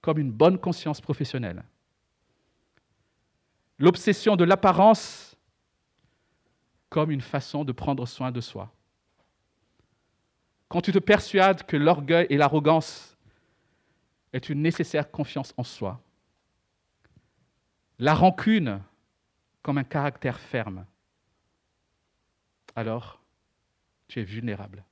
comme 0.00 0.18
une 0.18 0.32
bonne 0.32 0.58
conscience 0.58 1.00
professionnelle, 1.00 1.62
l'obsession 3.78 4.34
de 4.34 4.42
l'apparence 4.42 5.36
comme 6.88 7.12
une 7.12 7.20
façon 7.20 7.64
de 7.64 7.70
prendre 7.70 8.06
soin 8.06 8.32
de 8.32 8.40
soi, 8.40 8.75
quand 10.68 10.80
tu 10.80 10.92
te 10.92 10.98
persuades 10.98 11.64
que 11.64 11.76
l'orgueil 11.76 12.26
et 12.30 12.36
l'arrogance 12.36 13.16
est 14.32 14.48
une 14.48 14.62
nécessaire 14.62 15.10
confiance 15.10 15.54
en 15.56 15.62
soi, 15.62 16.00
la 17.98 18.14
rancune 18.14 18.82
comme 19.62 19.78
un 19.78 19.84
caractère 19.84 20.38
ferme, 20.38 20.84
alors 22.74 23.20
tu 24.08 24.20
es 24.20 24.24
vulnérable. 24.24 24.84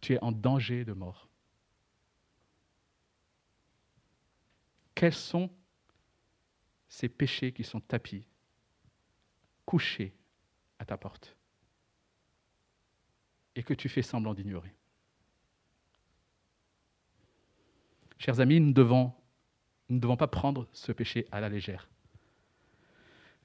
Tu 0.00 0.14
es 0.14 0.22
en 0.22 0.32
danger 0.32 0.84
de 0.84 0.92
mort. 0.92 1.28
Quels 4.94 5.14
sont 5.14 5.50
ces 6.88 7.08
péchés 7.08 7.52
qui 7.52 7.64
sont 7.64 7.80
tapis, 7.80 8.26
couchés 9.64 10.14
à 10.78 10.84
ta 10.84 10.96
porte? 10.96 11.34
Et 13.56 13.62
que 13.62 13.74
tu 13.74 13.88
fais 13.88 14.02
semblant 14.02 14.34
d'ignorer. 14.34 14.74
Chers 18.18 18.40
amis, 18.40 18.60
nous 18.60 18.68
ne 18.68 19.98
devons 19.98 20.16
pas 20.16 20.26
prendre 20.26 20.66
ce 20.72 20.92
péché 20.92 21.26
à 21.30 21.40
la 21.40 21.48
légère. 21.48 21.88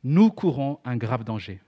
Nous 0.04 0.32
courons 0.32 0.80
un 0.86 0.98
grave 0.98 1.24
danger. 1.24 1.62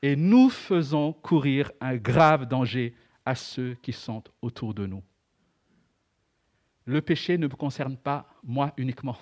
Et 0.00 0.16
nous 0.16 0.50
faisons 0.50 1.12
courir 1.12 1.70
un 1.80 1.96
grave 1.96 2.46
danger 2.46 2.94
à 3.24 3.34
ceux 3.34 3.74
qui 3.82 3.92
sont 3.92 4.24
autour 4.40 4.74
de 4.74 4.86
nous. 4.86 5.02
Le 6.86 7.00
péché 7.00 7.38
ne 7.38 7.46
me 7.46 7.54
concerne 7.54 7.96
pas 7.96 8.26
moi 8.42 8.72
uniquement 8.76 9.16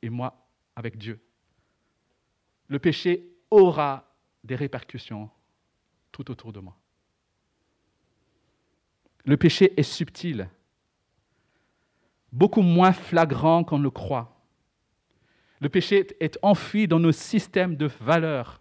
et 0.00 0.08
moi 0.08 0.48
avec 0.76 0.96
Dieu. 0.96 1.20
Le 2.68 2.78
péché 2.78 3.28
aura 3.50 4.10
des 4.42 4.56
répercussions 4.56 5.28
tout 6.12 6.30
autour 6.30 6.52
de 6.52 6.60
moi. 6.60 6.78
Le 9.24 9.36
péché 9.36 9.72
est 9.78 9.82
subtil, 9.82 10.48
beaucoup 12.30 12.62
moins 12.62 12.92
flagrant 12.92 13.64
qu'on 13.64 13.78
le 13.78 13.90
croit. 13.90 14.30
Le 15.60 15.68
péché 15.68 16.06
est 16.20 16.38
enfui 16.42 16.86
dans 16.86 17.00
nos 17.00 17.12
systèmes 17.12 17.76
de 17.76 17.86
valeurs, 17.86 18.60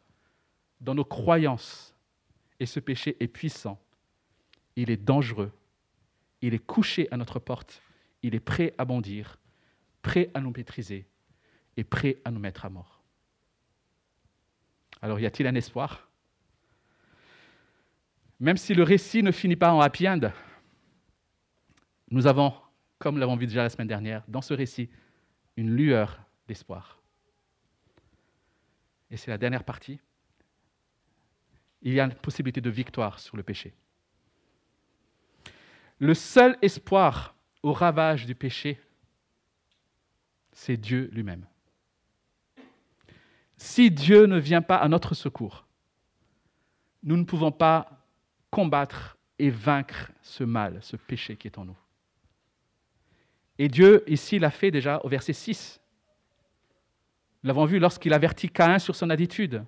dans 0.80 0.95
nos 0.95 1.04
croyances. 1.04 1.93
Et 2.60 2.65
ce 2.65 2.80
péché 2.80 3.17
est 3.19 3.28
puissant. 3.28 3.78
Il 4.78 4.89
est 4.89 4.97
dangereux. 4.97 5.52
Il 6.41 6.54
est 6.54 6.65
couché 6.65 7.10
à 7.12 7.17
notre 7.17 7.39
porte. 7.39 7.82
Il 8.21 8.36
est 8.36 8.39
prêt 8.39 8.73
à 8.78 8.86
bondir, 8.86 9.38
prêt 10.02 10.30
à 10.34 10.39
nous 10.39 10.54
maîtriser 10.56 11.06
et 11.76 11.84
prêt 11.84 12.21
à 12.23 12.32
nous 12.32 12.39
mettre 12.39 12.63
à 12.63 12.69
mort. 12.69 13.02
Alors 15.02 15.19
y 15.19 15.26
a-t-il 15.26 15.47
un 15.47 15.56
espoir? 15.56 16.08
Même 18.39 18.56
si 18.56 18.73
le 18.73 18.84
récit 18.84 19.23
ne 19.23 19.32
finit 19.32 19.58
pas 19.58 19.73
en 19.73 19.82
happy 19.82 20.08
nous 22.13 22.28
avons, 22.28 22.54
comme 22.99 23.17
l'avons 23.17 23.36
vu 23.36 23.47
déjà 23.47 23.63
la 23.63 23.69
semaine 23.69 23.88
dernière, 23.88 24.23
dans 24.28 24.43
ce 24.43 24.54
récit, 24.54 24.88
une 25.58 25.76
lueur 25.76 26.21
d'espoir. 26.47 26.99
Et 29.10 29.17
c'est 29.17 29.32
la 29.32 29.39
dernière 29.39 29.63
partie. 29.63 29.99
Il 31.82 31.91
y 31.91 31.99
a 31.99 32.06
une 32.06 32.13
possibilité 32.13 32.62
de 32.62 32.69
victoire 32.69 33.19
sur 33.19 33.36
le 33.36 33.41
péché. 33.41 33.73
Le 35.97 36.13
seul 36.13 36.56
espoir 36.62 37.34
au 37.63 37.73
ravage 37.73 38.28
du 38.28 38.36
péché, 38.36 38.80
c'est 40.52 40.78
Dieu 40.78 41.10
lui-même. 41.13 41.47
Si 43.58 43.89
Dieu 43.89 44.28
ne 44.28 44.38
vient 44.38 44.62
pas 44.62 44.78
à 44.78 44.88
notre 44.88 45.15
secours, 45.15 45.65
nous 47.02 47.17
ne 47.17 47.23
pouvons 47.23 47.52
pas 47.52 48.06
combattre 48.52 49.17
et 49.39 49.49
vaincre 49.49 50.12
ce 50.21 50.43
mal, 50.43 50.78
ce 50.84 50.95
péché 50.95 51.36
qui 51.38 51.47
est 51.47 51.58
en 51.58 51.65
nous. 51.65 51.78
Et 53.63 53.69
Dieu, 53.69 54.04
ici, 54.08 54.39
l'a 54.39 54.52
fait 54.52 54.71
déjà 54.71 54.99
au 55.06 55.08
verset 55.08 55.32
6. 55.32 55.80
Nous 57.41 57.47
l'avons 57.47 57.63
vu 57.63 57.80
lorsqu'il 57.80 58.12
avertit 58.12 58.49
Caïn 58.49 58.78
sur 58.78 58.93
son 58.93 59.10
attitude. 59.10 59.63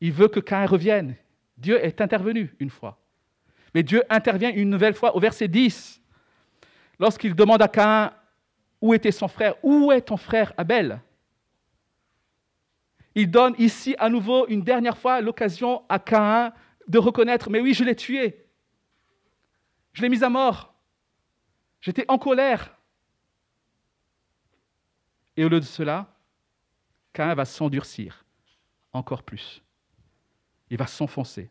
Il 0.00 0.12
veut 0.12 0.28
que 0.28 0.38
Caïn 0.38 0.66
revienne. 0.66 1.16
Dieu 1.56 1.84
est 1.84 2.00
intervenu 2.00 2.54
une 2.60 2.70
fois. 2.70 3.00
Mais 3.74 3.82
Dieu 3.82 4.04
intervient 4.08 4.52
une 4.52 4.70
nouvelle 4.70 4.94
fois 4.94 5.16
au 5.16 5.18
verset 5.18 5.48
10. 5.48 6.00
Lorsqu'il 7.00 7.34
demande 7.34 7.60
à 7.60 7.66
Caïn 7.66 8.12
où 8.80 8.94
était 8.94 9.10
son 9.10 9.26
frère, 9.26 9.56
où 9.64 9.90
est 9.90 10.02
ton 10.02 10.16
frère 10.16 10.52
Abel? 10.56 11.00
Il 13.16 13.32
donne 13.32 13.56
ici 13.58 13.96
à 13.98 14.08
nouveau 14.08 14.46
une 14.46 14.62
dernière 14.62 14.96
fois 14.96 15.20
l'occasion 15.20 15.82
à 15.88 15.98
Caïn 15.98 16.52
de 16.86 16.98
reconnaître, 16.98 17.50
mais 17.50 17.58
oui, 17.58 17.74
je 17.74 17.82
l'ai 17.82 17.96
tué. 17.96 18.46
Je 19.92 20.02
l'ai 20.02 20.08
mis 20.08 20.22
à 20.22 20.28
mort. 20.28 20.69
J'étais 21.80 22.04
en 22.08 22.18
colère. 22.18 22.76
Et 25.36 25.44
au 25.44 25.48
lieu 25.48 25.60
de 25.60 25.64
cela, 25.64 26.14
Cain 27.12 27.34
va 27.34 27.44
s'endurcir 27.44 28.24
encore 28.92 29.22
plus. 29.22 29.62
Il 30.68 30.76
va 30.76 30.86
s'enfoncer. 30.86 31.50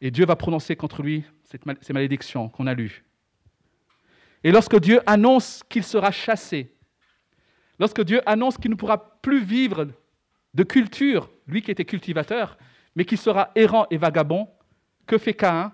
Et 0.00 0.10
Dieu 0.10 0.24
va 0.26 0.36
prononcer 0.36 0.76
contre 0.76 1.02
lui 1.02 1.24
ces 1.44 1.92
malédictions 1.92 2.48
qu'on 2.48 2.66
a 2.66 2.74
lues. 2.74 3.04
Et 4.42 4.50
lorsque 4.50 4.78
Dieu 4.80 5.00
annonce 5.06 5.62
qu'il 5.68 5.84
sera 5.84 6.10
chassé, 6.10 6.74
lorsque 7.78 8.02
Dieu 8.02 8.22
annonce 8.28 8.56
qu'il 8.56 8.70
ne 8.70 8.76
pourra 8.76 9.20
plus 9.20 9.44
vivre 9.44 9.88
de 10.54 10.62
culture, 10.62 11.30
lui 11.46 11.62
qui 11.62 11.70
était 11.70 11.84
cultivateur, 11.84 12.56
mais 12.96 13.04
qu'il 13.04 13.18
sera 13.18 13.50
errant 13.54 13.86
et 13.90 13.98
vagabond, 13.98 14.48
que 15.06 15.18
fait 15.18 15.34
Caïn? 15.34 15.72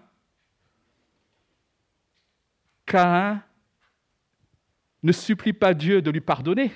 Caïn 2.87 3.43
ne 5.03 5.13
supplie 5.13 5.53
pas 5.53 5.75
Dieu 5.75 6.01
de 6.01 6.11
lui 6.11 6.21
pardonner. 6.21 6.73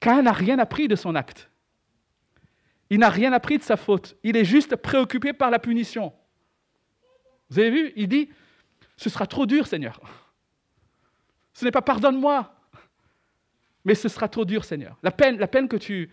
Caïn 0.00 0.22
n'a 0.22 0.32
rien 0.32 0.58
appris 0.58 0.86
de 0.86 0.96
son 0.96 1.14
acte. 1.14 1.50
Il 2.90 2.98
n'a 3.00 3.08
rien 3.08 3.32
appris 3.32 3.58
de 3.58 3.62
sa 3.62 3.76
faute. 3.76 4.16
Il 4.22 4.36
est 4.36 4.44
juste 4.44 4.76
préoccupé 4.76 5.32
par 5.32 5.50
la 5.50 5.58
punition. 5.58 6.12
Vous 7.48 7.58
avez 7.58 7.70
vu 7.70 7.92
Il 7.96 8.08
dit, 8.08 8.30
ce 8.96 9.10
sera 9.10 9.26
trop 9.26 9.46
dur, 9.46 9.66
Seigneur. 9.66 10.00
Ce 11.54 11.64
n'est 11.64 11.70
pas 11.70 11.82
pardonne-moi, 11.82 12.54
mais 13.84 13.94
ce 13.94 14.08
sera 14.08 14.28
trop 14.28 14.44
dur, 14.44 14.64
Seigneur. 14.64 14.98
La 15.02 15.10
peine, 15.10 15.38
la 15.38 15.48
peine 15.48 15.68
que 15.68 15.76
tu, 15.76 16.10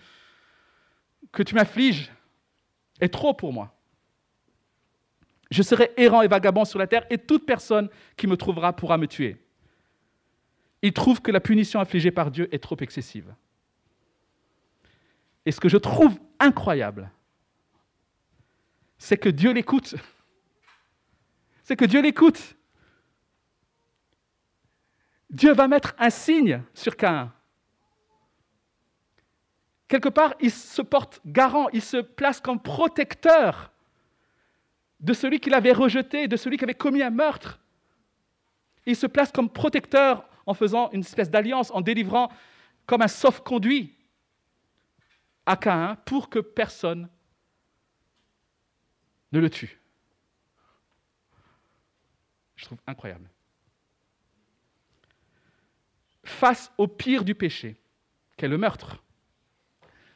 que 1.31 1.43
tu 1.43 1.55
m'affliges 1.55 2.11
est 2.99 3.09
trop 3.09 3.33
pour 3.33 3.51
moi. 3.51 3.75
Je 5.51 5.61
serai 5.63 5.91
errant 5.97 6.21
et 6.21 6.29
vagabond 6.29 6.63
sur 6.63 6.79
la 6.79 6.87
terre 6.87 7.05
et 7.09 7.17
toute 7.17 7.45
personne 7.45 7.89
qui 8.15 8.25
me 8.25 8.37
trouvera 8.37 8.73
pourra 8.73 8.97
me 8.97 9.05
tuer. 9.05 9.37
Il 10.81 10.93
trouve 10.93 11.21
que 11.21 11.29
la 11.29 11.41
punition 11.41 11.81
infligée 11.81 12.09
par 12.09 12.31
Dieu 12.31 12.47
est 12.53 12.63
trop 12.63 12.77
excessive. 12.79 13.35
Et 15.45 15.51
ce 15.51 15.59
que 15.59 15.67
je 15.67 15.77
trouve 15.77 16.17
incroyable, 16.39 17.11
c'est 18.97 19.17
que 19.17 19.29
Dieu 19.29 19.51
l'écoute. 19.51 19.95
C'est 21.63 21.75
que 21.75 21.85
Dieu 21.85 22.01
l'écoute. 22.01 22.57
Dieu 25.29 25.53
va 25.53 25.67
mettre 25.67 25.93
un 25.99 26.09
signe 26.09 26.63
sur 26.73 26.97
Caïn. 26.97 27.31
Quelque 29.87 30.09
part, 30.09 30.33
il 30.41 30.51
se 30.51 30.81
porte 30.81 31.21
garant, 31.25 31.69
il 31.69 31.81
se 31.81 31.97
place 31.97 32.41
comme 32.41 32.59
protecteur 32.59 33.70
de 35.01 35.13
celui 35.13 35.39
qui 35.39 35.49
l'avait 35.49 35.73
rejeté, 35.73 36.27
de 36.27 36.37
celui 36.37 36.57
qui 36.57 36.63
avait 36.63 36.75
commis 36.75 37.01
un 37.01 37.09
meurtre. 37.09 37.59
Il 38.85 38.95
se 38.95 39.07
place 39.07 39.31
comme 39.31 39.49
protecteur 39.49 40.25
en 40.45 40.53
faisant 40.53 40.89
une 40.91 41.01
espèce 41.01 41.29
d'alliance, 41.29 41.71
en 41.71 41.81
délivrant 41.81 42.31
comme 42.85 43.01
un 43.01 43.07
sauf-conduit 43.07 43.95
à 45.45 45.55
Caïn 45.55 45.95
pour 46.05 46.29
que 46.29 46.39
personne 46.39 47.09
ne 49.31 49.39
le 49.39 49.49
tue. 49.49 49.79
Je 52.55 52.65
trouve 52.65 52.79
incroyable. 52.85 53.29
Face 56.23 56.71
au 56.77 56.87
pire 56.87 57.23
du 57.23 57.33
péché, 57.33 57.75
qu'est 58.37 58.47
le 58.47 58.57
meurtre, 58.57 59.03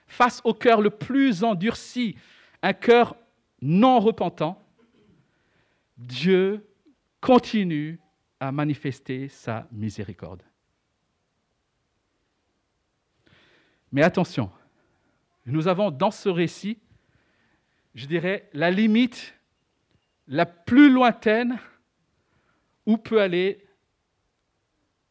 face 0.08 0.42
au 0.44 0.54
cœur 0.54 0.82
le 0.82 0.92
plus 0.92 1.44
endurci, 1.44 2.16
un 2.62 2.74
cœur 2.74 3.16
non 3.62 4.00
repentant, 4.00 4.65
Dieu 5.98 6.68
continue 7.22 8.00
à 8.40 8.52
manifester 8.52 9.30
sa 9.30 9.68
miséricorde. 9.72 10.44
Mais 13.92 14.04
attention, 14.04 14.52
nous 15.46 15.68
avons 15.68 15.92
dans 15.92 16.12
ce 16.12 16.28
récit, 16.28 16.80
je 17.94 18.06
dirais, 18.06 18.50
la 18.54 18.72
limite 18.72 19.34
la 20.28 20.46
plus 20.46 20.92
lointaine 20.92 21.58
où 22.86 22.98
peut 22.98 23.22
aller 23.22 23.66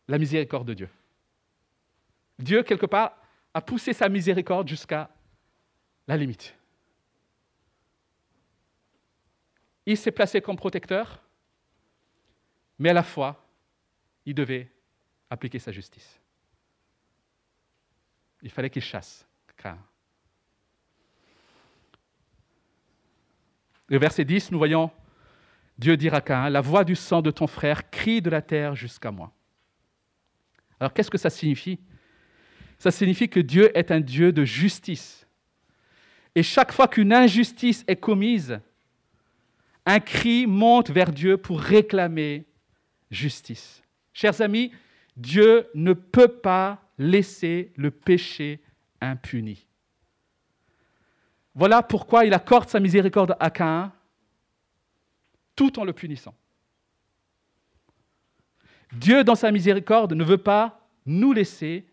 la 0.09 0.18
miséricorde 0.18 0.68
de 0.68 0.75
Dieu. 0.75 0.88
Dieu, 2.38 2.62
quelque 2.62 2.87
part, 2.87 3.16
a 3.55 3.61
poussé 3.61 3.92
sa 3.92 4.09
miséricorde 4.09 4.68
jusqu'à 4.68 5.09
la 6.07 6.16
limite. 6.16 6.55
Il 9.87 9.97
s'est 9.97 10.12
placé 10.12 10.40
comme 10.40 10.57
protecteur, 10.57 11.23
mais 12.79 12.90
à 12.90 12.94
la 12.94 13.03
fois, 13.03 13.47
il 14.25 14.35
devait 14.35 14.70
appliquer 15.31 15.59
sa 15.59 15.73
justice. 15.73 16.20
Il 18.42 18.51
fallait 18.51 18.70
qu'il 18.70 18.83
chasse 18.83 19.27
Cain. 19.57 19.79
Au 23.90 23.99
verset 23.99 24.25
10, 24.25 24.51
nous 24.51 24.59
voyons 24.59 24.90
Dieu 25.79 25.97
dire 25.97 26.14
à 26.14 26.20
Cain, 26.20 26.49
la 26.51 26.61
voix 26.61 26.85
du 26.85 26.94
sang 26.94 27.20
de 27.20 27.31
ton 27.31 27.47
frère 27.47 27.90
crie 27.90 28.23
de 28.23 28.31
la 28.31 28.42
terre 28.42 28.75
jusqu'à 28.75 29.11
moi. 29.11 29.33
Alors 30.81 30.92
qu'est-ce 30.92 31.11
que 31.11 31.18
ça 31.18 31.31
signifie? 31.31 31.79
Ça 32.79 32.90
signifie 32.90 33.29
que 33.29 33.40
Dieu 33.40 33.77
est 33.77 33.90
un 33.90 34.01
Dieu 34.01 34.33
de 34.33 34.44
justice. 34.44 35.27
Et 36.35 36.42
chaque 36.42 36.73
fois 36.73 36.88
qu'une 36.88 37.12
injustice 37.12 37.85
est 37.87 37.97
commise, 37.97 38.61
Un 39.87 40.01
cri 40.01 40.47
monte 40.47 40.90
vers 40.90 41.12
Dieu 41.12 41.37
pour 41.37 41.61
réclamer 41.61 42.47
justice. 43.11 43.83
Chers 44.12 44.40
amis, 44.40 44.73
Dieu 45.16 45.68
ne 45.75 45.92
peut 45.92 46.29
pas 46.29 46.81
laisser 46.99 47.73
le 47.77 47.90
péché 47.90 48.61
impuni. 49.01 49.66
Voilà 51.55 51.83
pourquoi 51.83 52.25
il 52.25 52.35
accorde 52.35 52.68
sa 52.68 52.81
miséricorde 52.81 53.37
à 53.38 53.51
Caïn 53.51 53.92
tout 55.55 55.79
en 55.79 55.85
le 55.85 55.92
punissant. 55.92 56.35
Dieu, 58.92 59.25
dans 59.25 59.35
sa 59.35 59.51
miséricorde, 59.51 60.12
ne 60.12 60.25
veut 60.25 60.38
pas 60.38 60.81
nous 61.07 61.33
laisser 61.33 61.87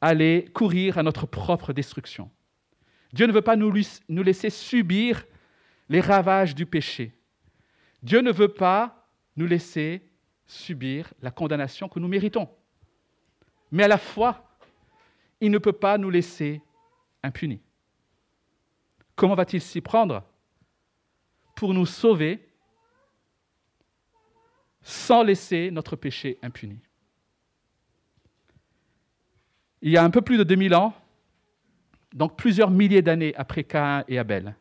aller 0.00 0.50
courir 0.54 0.98
à 0.98 1.02
notre 1.02 1.26
propre 1.26 1.72
destruction. 1.72 2.30
Dieu 3.12 3.26
ne 3.26 3.32
veut 3.32 3.42
pas 3.42 3.56
nous, 3.56 3.72
laisser 4.22 4.50
subir 4.50 5.24
les 5.90 6.00
ravages 6.00 6.54
du 6.54 6.64
péché. 6.64 7.12
Dieu 8.02 8.20
ne 8.20 8.30
veut 8.30 8.54
pas 8.54 9.06
nous 9.36 9.46
laisser 9.46 10.00
subir 10.46 11.12
la 11.20 11.32
condamnation 11.32 11.88
que 11.88 11.98
nous 11.98 12.08
méritons. 12.08 12.48
Mais 13.72 13.82
à 13.82 13.88
la 13.88 13.98
fois, 13.98 14.56
il 15.40 15.50
ne 15.50 15.58
peut 15.58 15.72
pas 15.72 15.98
nous 15.98 16.08
laisser 16.08 16.62
impunis. 17.24 17.60
Comment 19.16 19.34
va-t-il 19.34 19.60
s'y 19.60 19.80
prendre 19.80 20.22
Pour 21.56 21.74
nous 21.74 21.86
sauver 21.86 22.48
sans 24.82 25.24
laisser 25.24 25.70
notre 25.72 25.96
péché 25.96 26.38
impuni? 26.40 26.78
Il 29.82 29.90
y 29.90 29.96
a 29.96 30.04
un 30.04 30.10
peu 30.10 30.22
plus 30.22 30.38
de 30.38 30.44
2000 30.44 30.74
ans, 30.74 30.94
donc 32.12 32.36
plusieurs 32.36 32.70
milliers 32.70 33.02
d'années 33.02 33.34
après 33.34 33.64
Caïn 33.64 34.04
et 34.06 34.18
Abel, 34.18 34.54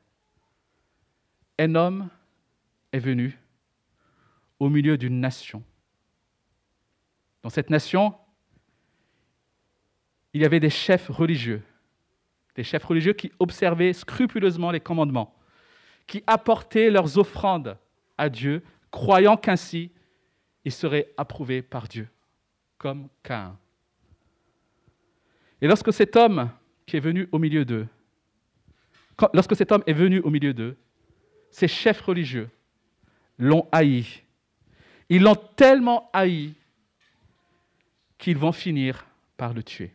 un 1.60 1.76
homme 1.76 2.10
est 2.92 3.00
venu 3.00 3.38
au 4.60 4.70
milieu 4.70 4.98
d'une 4.98 5.20
nation. 5.20 5.62
Dans 7.44 7.50
cette 7.50 7.70
nation, 7.70 8.16
il 10.34 10.42
y 10.42 10.46
avait 10.46 10.60
des 10.60 10.70
chefs 10.70 11.10
religieux, 11.10 11.62
des 12.56 12.64
chefs 12.64 12.84
religieux 12.84 13.14
qui 13.14 13.32
observaient 13.40 13.94
scrupuleusement 13.94 14.72
les 14.72 14.80
commandements, 14.80 15.36
qui 16.08 16.24
apportaient 16.28 16.90
leurs 16.90 17.18
offrandes 17.18 17.78
à 18.18 18.30
Dieu, 18.30 18.64
croyant 18.90 19.38
qu'ainsi 19.38 19.92
ils 20.66 20.72
seraient 20.72 21.14
approuvés 21.18 21.62
par 21.62 21.88
Dieu, 21.88 22.08
comme 22.78 23.10
Caïn. 23.24 23.58
Et 25.62 25.68
lorsque 25.68 25.92
cet 25.94 26.16
homme 26.16 26.50
qui 26.86 26.98
est 26.98 27.02
venu 27.02 27.28
au 27.32 27.40
milieu 27.40 27.66
d'eux, 27.66 27.88
lorsque 29.34 29.56
cet 29.56 29.72
homme 29.72 29.84
est 29.88 29.94
venu 29.94 30.20
au 30.20 30.30
milieu 30.30 30.54
d'eux, 30.54 30.78
ces 31.52 31.68
chefs 31.68 32.02
religieux 32.02 32.50
l'ont 33.38 33.68
haï. 33.72 34.06
Ils 35.10 35.24
l'ont 35.24 35.36
tellement 35.36 36.10
haï 36.14 36.54
qu'ils 38.18 38.38
vont 38.38 38.52
finir 38.52 39.06
par 39.38 39.54
le 39.54 39.64
tuer. 39.64 39.94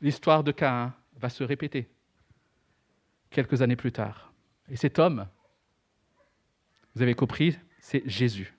L'histoire 0.00 0.44
de 0.44 0.52
Caïn 0.52 0.94
va 1.16 1.28
se 1.28 1.42
répéter 1.42 1.88
quelques 3.30 3.62
années 3.62 3.76
plus 3.76 3.92
tard. 3.92 4.32
Et 4.70 4.76
cet 4.76 4.98
homme, 4.98 5.26
vous 6.94 7.02
avez 7.02 7.14
compris, 7.14 7.58
c'est 7.80 8.02
Jésus. 8.08 8.54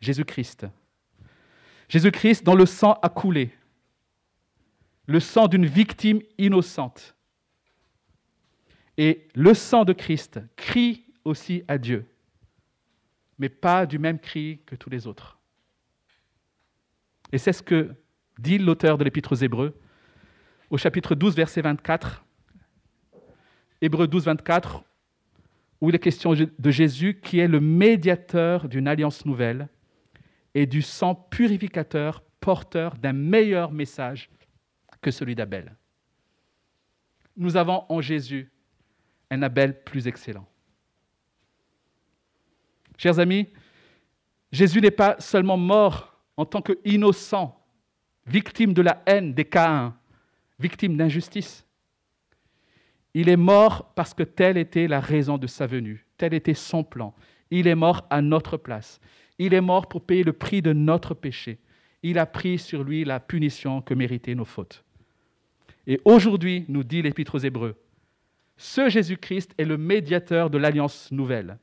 Jésus-Christ. 0.00 0.66
Jésus-Christ 1.88 2.44
dont 2.44 2.54
le 2.54 2.66
sang 2.66 2.98
a 3.02 3.08
coulé. 3.08 3.54
Le 5.06 5.20
sang 5.20 5.48
d'une 5.48 5.66
victime 5.66 6.20
innocente. 6.38 7.14
Et 8.98 9.28
le 9.34 9.54
sang 9.54 9.84
de 9.84 9.92
Christ 9.92 10.40
crie 10.56 11.04
aussi 11.24 11.64
à 11.68 11.78
Dieu, 11.78 12.06
mais 13.38 13.48
pas 13.48 13.86
du 13.86 13.98
même 13.98 14.18
cri 14.18 14.60
que 14.66 14.74
tous 14.74 14.90
les 14.90 15.06
autres. 15.06 15.38
Et 17.32 17.38
c'est 17.38 17.52
ce 17.52 17.62
que 17.62 17.94
dit 18.38 18.58
l'auteur 18.58 18.98
de 18.98 19.04
l'Épître 19.04 19.32
aux 19.32 19.36
Hébreux 19.36 19.74
au 20.70 20.78
chapitre 20.78 21.14
12, 21.14 21.36
verset 21.36 21.60
24. 21.60 22.24
Hébreux 23.82 24.06
12, 24.06 24.24
24, 24.24 24.82
où 25.80 25.90
il 25.90 25.94
est 25.94 25.98
question 25.98 26.34
de 26.34 26.70
Jésus 26.70 27.20
qui 27.20 27.40
est 27.40 27.48
le 27.48 27.60
médiateur 27.60 28.68
d'une 28.68 28.88
alliance 28.88 29.26
nouvelle 29.26 29.68
et 30.54 30.66
du 30.66 30.80
sang 30.80 31.14
purificateur 31.14 32.22
porteur 32.40 32.96
d'un 32.96 33.12
meilleur 33.12 33.72
message 33.72 34.30
que 35.00 35.10
celui 35.10 35.34
d'Abel. 35.34 35.76
Nous 37.36 37.56
avons 37.56 37.84
en 37.88 38.00
Jésus 38.00 38.50
un 39.32 39.42
Abel 39.42 39.82
plus 39.82 40.06
excellent. 40.06 40.46
Chers 42.98 43.18
amis, 43.18 43.48
Jésus 44.52 44.80
n'est 44.82 44.90
pas 44.90 45.16
seulement 45.18 45.56
mort 45.56 46.20
en 46.36 46.44
tant 46.44 46.60
qu'innocent, 46.60 47.58
victime 48.26 48.74
de 48.74 48.82
la 48.82 49.02
haine 49.06 49.32
des 49.32 49.46
Caïns, 49.46 49.96
victime 50.58 50.98
d'injustice. 50.98 51.66
Il 53.14 53.30
est 53.30 53.36
mort 53.36 53.92
parce 53.94 54.12
que 54.12 54.22
telle 54.22 54.58
était 54.58 54.86
la 54.86 55.00
raison 55.00 55.38
de 55.38 55.46
sa 55.46 55.66
venue, 55.66 56.06
tel 56.18 56.34
était 56.34 56.54
son 56.54 56.84
plan. 56.84 57.14
Il 57.50 57.66
est 57.66 57.74
mort 57.74 58.06
à 58.10 58.20
notre 58.20 58.58
place. 58.58 59.00
Il 59.38 59.54
est 59.54 59.60
mort 59.62 59.88
pour 59.88 60.04
payer 60.04 60.24
le 60.24 60.32
prix 60.34 60.60
de 60.60 60.74
notre 60.74 61.14
péché. 61.14 61.58
Il 62.02 62.18
a 62.18 62.26
pris 62.26 62.58
sur 62.58 62.84
lui 62.84 63.04
la 63.04 63.18
punition 63.18 63.80
que 63.80 63.94
méritaient 63.94 64.34
nos 64.34 64.44
fautes. 64.44 64.84
Et 65.86 66.00
aujourd'hui, 66.04 66.66
nous 66.68 66.84
dit 66.84 67.02
l'Épître 67.02 67.34
aux 67.34 67.38
Hébreux, 67.38 67.81
ce 68.56 68.88
Jésus-Christ 68.88 69.54
est 69.58 69.64
le 69.64 69.76
médiateur 69.76 70.50
de 70.50 70.58
l'alliance 70.58 71.10
nouvelle. 71.10 71.58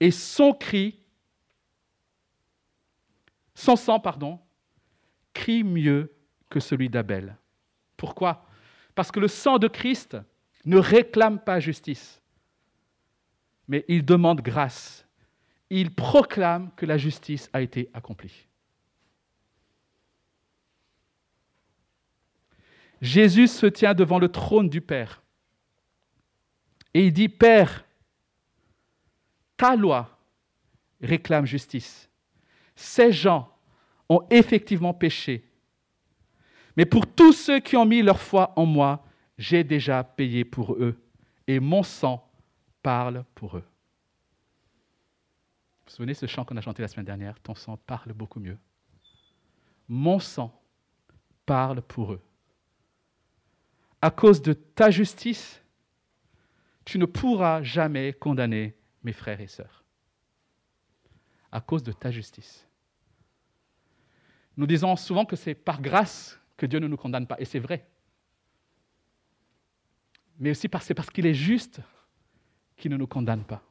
Et 0.00 0.10
son 0.10 0.52
cri, 0.52 0.98
son 3.54 3.76
sang, 3.76 3.98
pardon, 3.98 4.38
crie 5.32 5.64
mieux 5.64 6.14
que 6.50 6.60
celui 6.60 6.88
d'Abel. 6.88 7.36
Pourquoi? 7.96 8.46
Parce 8.94 9.10
que 9.10 9.20
le 9.20 9.28
sang 9.28 9.58
de 9.58 9.68
Christ 9.68 10.16
ne 10.64 10.78
réclame 10.78 11.38
pas 11.38 11.60
justice, 11.60 12.20
mais 13.68 13.84
il 13.88 14.04
demande 14.04 14.42
grâce. 14.42 15.06
Il 15.70 15.94
proclame 15.94 16.70
que 16.76 16.86
la 16.86 16.98
justice 16.98 17.48
a 17.52 17.60
été 17.60 17.90
accomplie. 17.94 18.46
Jésus 23.00 23.48
se 23.48 23.66
tient 23.66 23.94
devant 23.94 24.18
le 24.18 24.28
trône 24.28 24.68
du 24.68 24.80
Père 24.80 25.22
et 26.96 27.08
il 27.08 27.12
dit, 27.12 27.28
Père, 27.28 27.84
ta 29.58 29.76
loi 29.76 30.18
réclame 31.02 31.44
justice. 31.44 32.08
Ces 32.74 33.12
gens 33.12 33.54
ont 34.08 34.26
effectivement 34.30 34.94
péché. 34.94 35.44
Mais 36.74 36.86
pour 36.86 37.06
tous 37.06 37.34
ceux 37.34 37.60
qui 37.60 37.76
ont 37.76 37.84
mis 37.84 38.00
leur 38.00 38.18
foi 38.18 38.54
en 38.56 38.64
moi, 38.64 39.04
j'ai 39.36 39.62
déjà 39.62 40.02
payé 40.04 40.46
pour 40.46 40.72
eux, 40.72 40.98
et 41.46 41.60
mon 41.60 41.82
sang 41.82 42.26
parle 42.82 43.26
pour 43.34 43.58
eux. 43.58 43.64
Vous 45.80 45.84
vous 45.84 45.90
souvenez 45.90 46.14
ce 46.14 46.24
chant 46.24 46.46
qu'on 46.46 46.56
a 46.56 46.62
chanté 46.62 46.80
la 46.80 46.88
semaine 46.88 47.04
dernière? 47.04 47.38
Ton 47.40 47.54
sang 47.54 47.76
parle 47.76 48.14
beaucoup 48.14 48.40
mieux. 48.40 48.56
Mon 49.86 50.18
sang 50.18 50.58
parle 51.44 51.82
pour 51.82 52.14
eux. 52.14 52.22
À 54.00 54.10
cause 54.10 54.40
de 54.40 54.54
ta 54.54 54.90
justice, 54.90 55.60
tu 56.86 56.98
ne 56.98 57.04
pourras 57.04 57.62
jamais 57.62 58.14
condamner 58.14 58.74
mes 59.02 59.12
frères 59.12 59.42
et 59.42 59.46
sœurs. 59.46 59.84
À 61.52 61.60
cause 61.60 61.82
de 61.82 61.92
ta 61.92 62.10
justice. 62.10 62.66
Nous 64.56 64.66
disons 64.66 64.96
souvent 64.96 65.26
que 65.26 65.36
c'est 65.36 65.54
par 65.54 65.82
grâce 65.82 66.40
que 66.56 66.64
Dieu 66.64 66.78
ne 66.78 66.88
nous 66.88 66.96
condamne 66.96 67.26
pas, 67.26 67.36
et 67.38 67.44
c'est 67.44 67.58
vrai 67.58 67.86
mais 70.38 70.50
aussi 70.50 70.68
parce, 70.68 70.84
c'est 70.84 70.94
parce 70.94 71.10
qu'il 71.10 71.26
est 71.26 71.34
juste 71.34 71.80
qu'il 72.76 72.90
ne 72.90 72.96
nous 72.96 73.06
condamne 73.06 73.44
pas. 73.44 73.62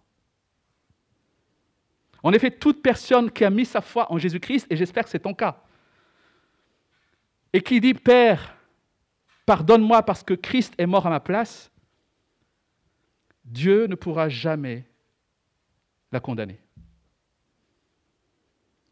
En 2.24 2.34
effet, 2.34 2.50
toute 2.50 2.82
personne 2.82 3.30
qui 3.30 3.46
a 3.46 3.50
mis 3.50 3.66
sa 3.66 3.82
foi 3.82 4.12
en 4.12 4.18
Jésus-Christ, 4.18 4.68
et 4.70 4.76
j'espère 4.76 5.04
que 5.04 5.10
c'est 5.10 5.20
ton 5.20 5.34
cas, 5.34 5.62
et 7.54 7.62
qui 7.62 7.80
dit, 7.80 7.94
Père, 7.94 8.58
pardonne-moi 9.46 10.02
parce 10.04 10.24
que 10.24 10.34
Christ 10.34 10.74
est 10.78 10.88
mort 10.88 11.06
à 11.06 11.12
ma 11.12 11.20
place, 11.20 11.72
Dieu 13.46 13.86
ne 13.88 13.96
pourra 13.96 14.28
jamais 14.28 14.84
la 16.12 16.20
condamner. 16.20 16.60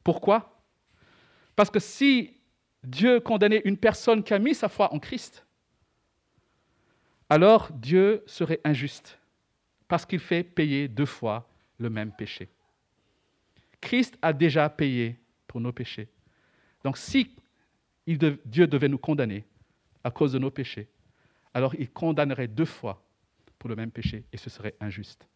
Pourquoi? 0.04 0.62
Parce 1.56 1.70
que 1.70 1.80
si 1.80 2.38
Dieu 2.84 3.20
condamnait 3.20 3.62
une 3.66 3.78
personne 3.78 4.24
qui 4.24 4.34
a 4.34 4.40
mis 4.40 4.54
sa 4.54 4.70
foi 4.70 4.94
en 4.94 5.00
Christ, 5.00 5.46
alors 7.30 7.72
Dieu 7.72 8.24
serait 8.28 8.62
injuste 8.64 9.18
parce 9.88 10.06
qu'il 10.06 10.20
fait 10.20 10.44
payer 10.44 10.88
deux 10.88 11.06
fois 11.06 11.50
le 11.78 11.90
même 11.90 12.12
péché. 12.12 12.50
Christ 13.82 14.18
a 14.22 14.34
déjà 14.34 14.70
payé 14.70 15.20
pour 15.48 15.62
nos 15.62 15.72
péchés. 15.72 16.08
Donc 16.84 16.98
si 16.98 17.36
Dieu 18.06 18.68
devait 18.68 18.88
nous 18.90 18.98
condamner 18.98 19.46
à 20.04 20.12
cause 20.12 20.34
de 20.34 20.40
nos 20.40 20.52
péchés, 20.52 20.88
alors 21.54 21.74
il 21.76 21.90
condamnerait 21.90 22.48
deux 22.48 22.66
fois 22.66 23.04
le 23.68 23.76
même 23.76 23.92
péché, 23.92 24.26
et 24.32 24.38
ce 24.38 24.50
serait 24.50 24.76
injuste. 24.80 25.28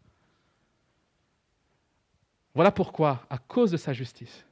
Voilà 2.53 2.71
pourquoi, 2.71 3.25
à 3.29 3.37
cause 3.37 3.71
de 3.71 3.77
sa 3.77 3.93
justice, 3.93 4.45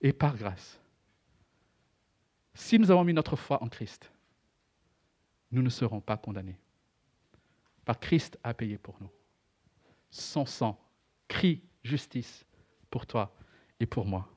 et 0.00 0.12
par 0.12 0.36
grâce, 0.36 0.80
si 2.54 2.78
nous 2.78 2.90
avons 2.90 3.04
mis 3.04 3.12
notre 3.12 3.36
foi 3.36 3.62
en 3.62 3.68
Christ, 3.68 4.10
nous 5.50 5.62
ne 5.62 5.70
serons 5.70 6.00
pas 6.00 6.16
condamnés. 6.16 6.58
Par 7.84 7.98
Christ 7.98 8.38
a 8.42 8.54
payé 8.54 8.78
pour 8.78 8.96
nous. 9.00 9.10
Son 10.10 10.46
sang 10.46 10.80
crie 11.28 11.62
justice 11.82 12.44
pour 12.90 13.06
toi 13.06 13.34
et 13.80 13.86
pour 13.86 14.06
moi. 14.06 14.28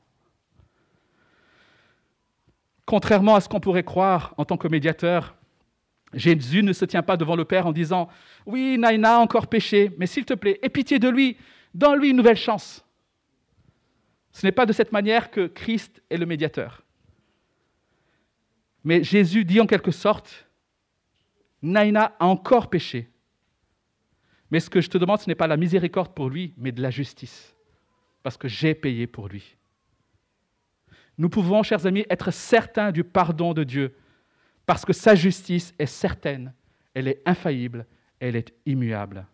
Contrairement 2.85 3.35
à 3.35 3.41
ce 3.41 3.49
qu'on 3.49 3.59
pourrait 3.59 3.83
croire 3.83 4.33
en 4.37 4.45
tant 4.45 4.57
que 4.57 4.67
médiateur, 4.67 5.36
Jésus 6.17 6.63
ne 6.63 6.73
se 6.73 6.83
tient 6.83 7.03
pas 7.03 7.15
devant 7.15 7.35
le 7.35 7.45
Père 7.45 7.67
en 7.67 7.71
disant 7.71 8.09
Oui, 8.45 8.77
Naïna 8.77 9.17
a 9.17 9.19
encore 9.19 9.47
péché, 9.47 9.91
mais 9.97 10.07
s'il 10.07 10.25
te 10.25 10.33
plaît, 10.33 10.59
aie 10.63 10.69
pitié 10.69 10.99
de 10.99 11.07
lui, 11.07 11.37
donne-lui 11.73 12.09
une 12.09 12.17
nouvelle 12.17 12.37
chance. 12.37 12.83
Ce 14.31 14.45
n'est 14.45 14.51
pas 14.51 14.65
de 14.65 14.73
cette 14.73 14.91
manière 14.91 15.31
que 15.31 15.47
Christ 15.47 16.01
est 16.09 16.17
le 16.17 16.25
médiateur. 16.25 16.83
Mais 18.83 19.03
Jésus 19.03 19.45
dit 19.45 19.61
en 19.61 19.67
quelque 19.67 19.91
sorte 19.91 20.47
Naïna 21.61 22.15
a 22.19 22.25
encore 22.25 22.69
péché. 22.69 23.09
Mais 24.49 24.59
ce 24.59 24.69
que 24.69 24.81
je 24.81 24.89
te 24.89 24.97
demande, 24.97 25.19
ce 25.19 25.27
n'est 25.27 25.35
pas 25.35 25.47
la 25.47 25.57
miséricorde 25.57 26.13
pour 26.13 26.29
lui, 26.29 26.53
mais 26.57 26.71
de 26.71 26.81
la 26.81 26.89
justice. 26.89 27.55
Parce 28.23 28.37
que 28.37 28.47
j'ai 28.47 28.73
payé 28.73 29.05
pour 29.05 29.27
lui. 29.27 29.57
Nous 31.17 31.29
pouvons, 31.29 31.63
chers 31.63 31.85
amis, 31.85 32.05
être 32.09 32.31
certains 32.31 32.91
du 32.91 33.03
pardon 33.03 33.53
de 33.53 33.63
Dieu, 33.63 33.95
parce 34.67 34.85
que 34.85 34.93
sa 34.93 35.15
justice 35.15 35.73
est 35.79 35.87
certaine, 35.87 36.53
elle 36.93 37.07
est 37.07 37.21
infaillible, 37.25 37.87
elle 38.19 38.35
est 38.35 38.53
immuable. 38.65 39.25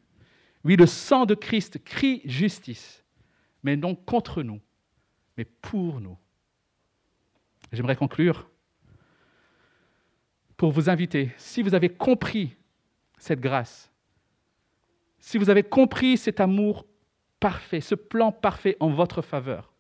Oui, 0.64 0.76
le 0.76 0.86
sang 0.86 1.26
de 1.26 1.34
Christ 1.34 1.84
crie 1.84 2.22
justice, 2.24 3.04
mais 3.64 3.76
non 3.76 3.96
contre 3.96 4.44
nous, 4.44 4.62
mais 5.36 5.44
pour 5.44 6.00
nous. 6.00 6.18
J'aimerais 7.72 7.96
conclure 7.96 8.48
pour 10.56 10.72
vous 10.72 10.88
inviter, 10.88 11.32
si 11.38 11.64
vous 11.64 11.74
avez 11.74 11.90
compris 11.90 12.56
cette 13.18 13.42
grâce, 13.42 13.92
si 15.18 15.40
vous 15.40 15.50
avez 15.50 15.64
compris 15.64 16.16
cet 16.16 16.42
amour 16.42 16.86
parfait, 17.40 17.82
ce 17.82 17.96
plan 17.96 18.32
parfait 18.32 18.78
en 18.80 18.92
votre 18.92 19.24
faveur, 19.24 19.74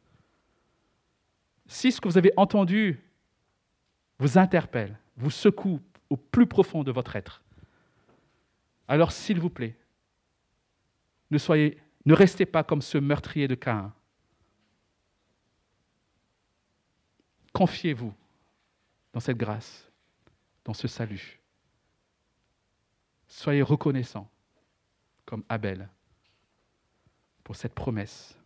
si 1.67 1.91
ce 1.91 2.01
que 2.01 2.07
vous 2.07 2.17
avez 2.17 2.33
entendu 2.37 2.99
vous 4.17 4.39
interpelle, 4.39 4.97
vous 5.15 5.31
secoue 5.31 5.79
au 6.09 6.17
plus 6.17 6.47
profond 6.47 6.83
de 6.83 6.91
votre 6.91 7.15
être, 7.15 7.43
alors 8.87 9.11
s'il 9.11 9.39
vous 9.39 9.49
plaît, 9.49 9.77
ne, 11.31 11.37
soyez, 11.37 11.81
ne 12.05 12.13
restez 12.13 12.45
pas 12.45 12.63
comme 12.63 12.81
ce 12.81 12.97
meurtrier 12.97 13.47
de 13.47 13.55
Caïn. 13.55 13.93
Confiez-vous 17.53 18.13
dans 19.13 19.19
cette 19.19 19.37
grâce, 19.37 19.89
dans 20.65 20.73
ce 20.73 20.87
salut. 20.87 21.39
Soyez 23.27 23.61
reconnaissants 23.61 24.29
comme 25.25 25.43
Abel 25.49 25.89
pour 27.43 27.55
cette 27.55 27.73
promesse. 27.73 28.37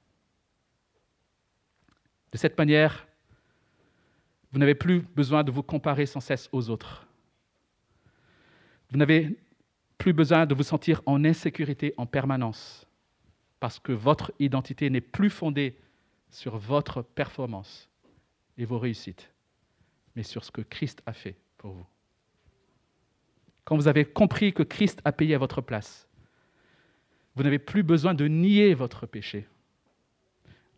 De 2.31 2.37
cette 2.37 2.57
manière, 2.57 3.07
vous 4.51 4.59
n'avez 4.59 4.75
plus 4.75 5.01
besoin 5.01 5.43
de 5.43 5.51
vous 5.51 5.63
comparer 5.63 6.05
sans 6.05 6.19
cesse 6.19 6.49
aux 6.51 6.69
autres. 6.69 7.07
Vous 8.89 8.97
n'avez 8.97 9.37
plus 9.97 10.13
besoin 10.13 10.45
de 10.45 10.55
vous 10.55 10.63
sentir 10.63 11.01
en 11.05 11.25
insécurité 11.25 11.93
en 11.97 12.05
permanence, 12.05 12.87
parce 13.59 13.79
que 13.79 13.91
votre 13.91 14.31
identité 14.39 14.89
n'est 14.89 15.01
plus 15.01 15.29
fondée 15.29 15.77
sur 16.29 16.57
votre 16.57 17.01
performance 17.01 17.89
et 18.57 18.65
vos 18.65 18.79
réussites, 18.79 19.31
mais 20.15 20.23
sur 20.23 20.43
ce 20.43 20.51
que 20.51 20.61
Christ 20.61 21.01
a 21.05 21.13
fait 21.13 21.35
pour 21.57 21.71
vous. 21.71 21.85
Quand 23.65 23.75
vous 23.75 23.87
avez 23.87 24.05
compris 24.05 24.53
que 24.53 24.63
Christ 24.63 25.01
a 25.03 25.11
payé 25.11 25.35
à 25.35 25.39
votre 25.39 25.61
place, 25.61 26.07
vous 27.35 27.43
n'avez 27.43 27.59
plus 27.59 27.83
besoin 27.83 28.13
de 28.13 28.27
nier 28.27 28.73
votre 28.73 29.05
péché. 29.05 29.45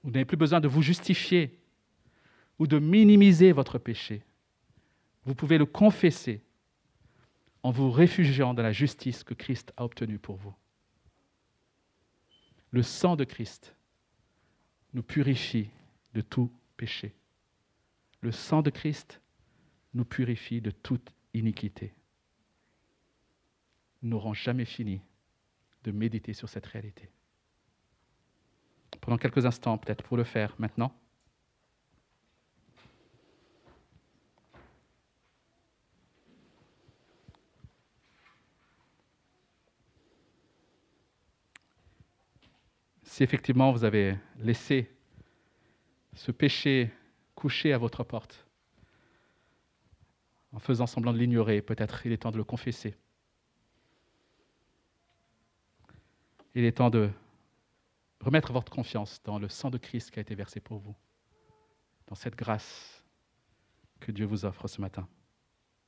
Vous 0.03 0.11
n'avez 0.11 0.25
plus 0.25 0.37
besoin 0.37 0.59
de 0.59 0.67
vous 0.67 0.81
justifier 0.81 1.58
ou 2.59 2.67
de 2.67 2.77
minimiser 2.77 3.51
votre 3.51 3.79
péché. 3.79 4.21
Vous 5.23 5.33
pouvez 5.33 5.57
le 5.57 5.65
confesser 5.65 6.43
en 7.63 7.71
vous 7.71 7.89
réfugiant 7.89 8.53
dans 8.53 8.63
la 8.63 8.71
justice 8.71 9.23
que 9.23 9.33
Christ 9.33 9.73
a 9.77 9.83
obtenue 9.83 10.19
pour 10.19 10.35
vous. 10.35 10.53
Le 12.71 12.83
sang 12.83 13.15
de 13.15 13.23
Christ 13.23 13.75
nous 14.93 15.03
purifie 15.03 15.69
de 16.13 16.21
tout 16.21 16.51
péché. 16.77 17.15
Le 18.21 18.31
sang 18.31 18.61
de 18.61 18.69
Christ 18.69 19.21
nous 19.93 20.05
purifie 20.05 20.61
de 20.61 20.71
toute 20.71 21.11
iniquité. 21.33 21.93
Nous 24.01 24.09
n'aurons 24.09 24.33
jamais 24.33 24.65
fini 24.65 25.01
de 25.83 25.91
méditer 25.91 26.33
sur 26.33 26.49
cette 26.49 26.65
réalité. 26.65 27.09
Pendant 29.01 29.17
quelques 29.17 29.45
instants, 29.45 29.77
peut-être 29.77 30.03
pour 30.03 30.17
le 30.17 30.23
faire 30.23 30.53
maintenant. 30.59 30.93
Si 43.19 43.23
effectivement 43.23 43.73
vous 43.73 43.83
avez 43.83 44.17
laissé 44.37 44.89
ce 46.13 46.31
péché 46.31 46.89
coucher 47.35 47.73
à 47.73 47.77
votre 47.77 48.05
porte, 48.05 48.47
en 50.53 50.59
faisant 50.59 50.87
semblant 50.87 51.11
de 51.11 51.17
l'ignorer, 51.17 51.61
peut-être 51.61 52.05
il 52.05 52.13
est 52.13 52.19
temps 52.19 52.31
de 52.31 52.37
le 52.37 52.45
confesser. 52.45 52.95
Il 56.55 56.63
est 56.63 56.77
temps 56.77 56.89
de 56.89 57.09
remettre 58.21 58.53
votre 58.53 58.71
confiance 58.71 59.21
dans 59.25 59.37
le 59.37 59.49
sang 59.49 59.69
de 59.69 59.77
Christ 59.77 60.11
qui 60.11 60.19
a 60.19 60.21
été 60.21 60.33
versé 60.33 60.61
pour 60.61 60.79
vous, 60.79 60.95
dans 62.07 62.15
cette 62.15 62.37
grâce 62.37 63.03
que 63.99 64.13
Dieu 64.13 64.27
vous 64.27 64.45
offre 64.45 64.69
ce 64.69 64.79
matin. 64.79 65.09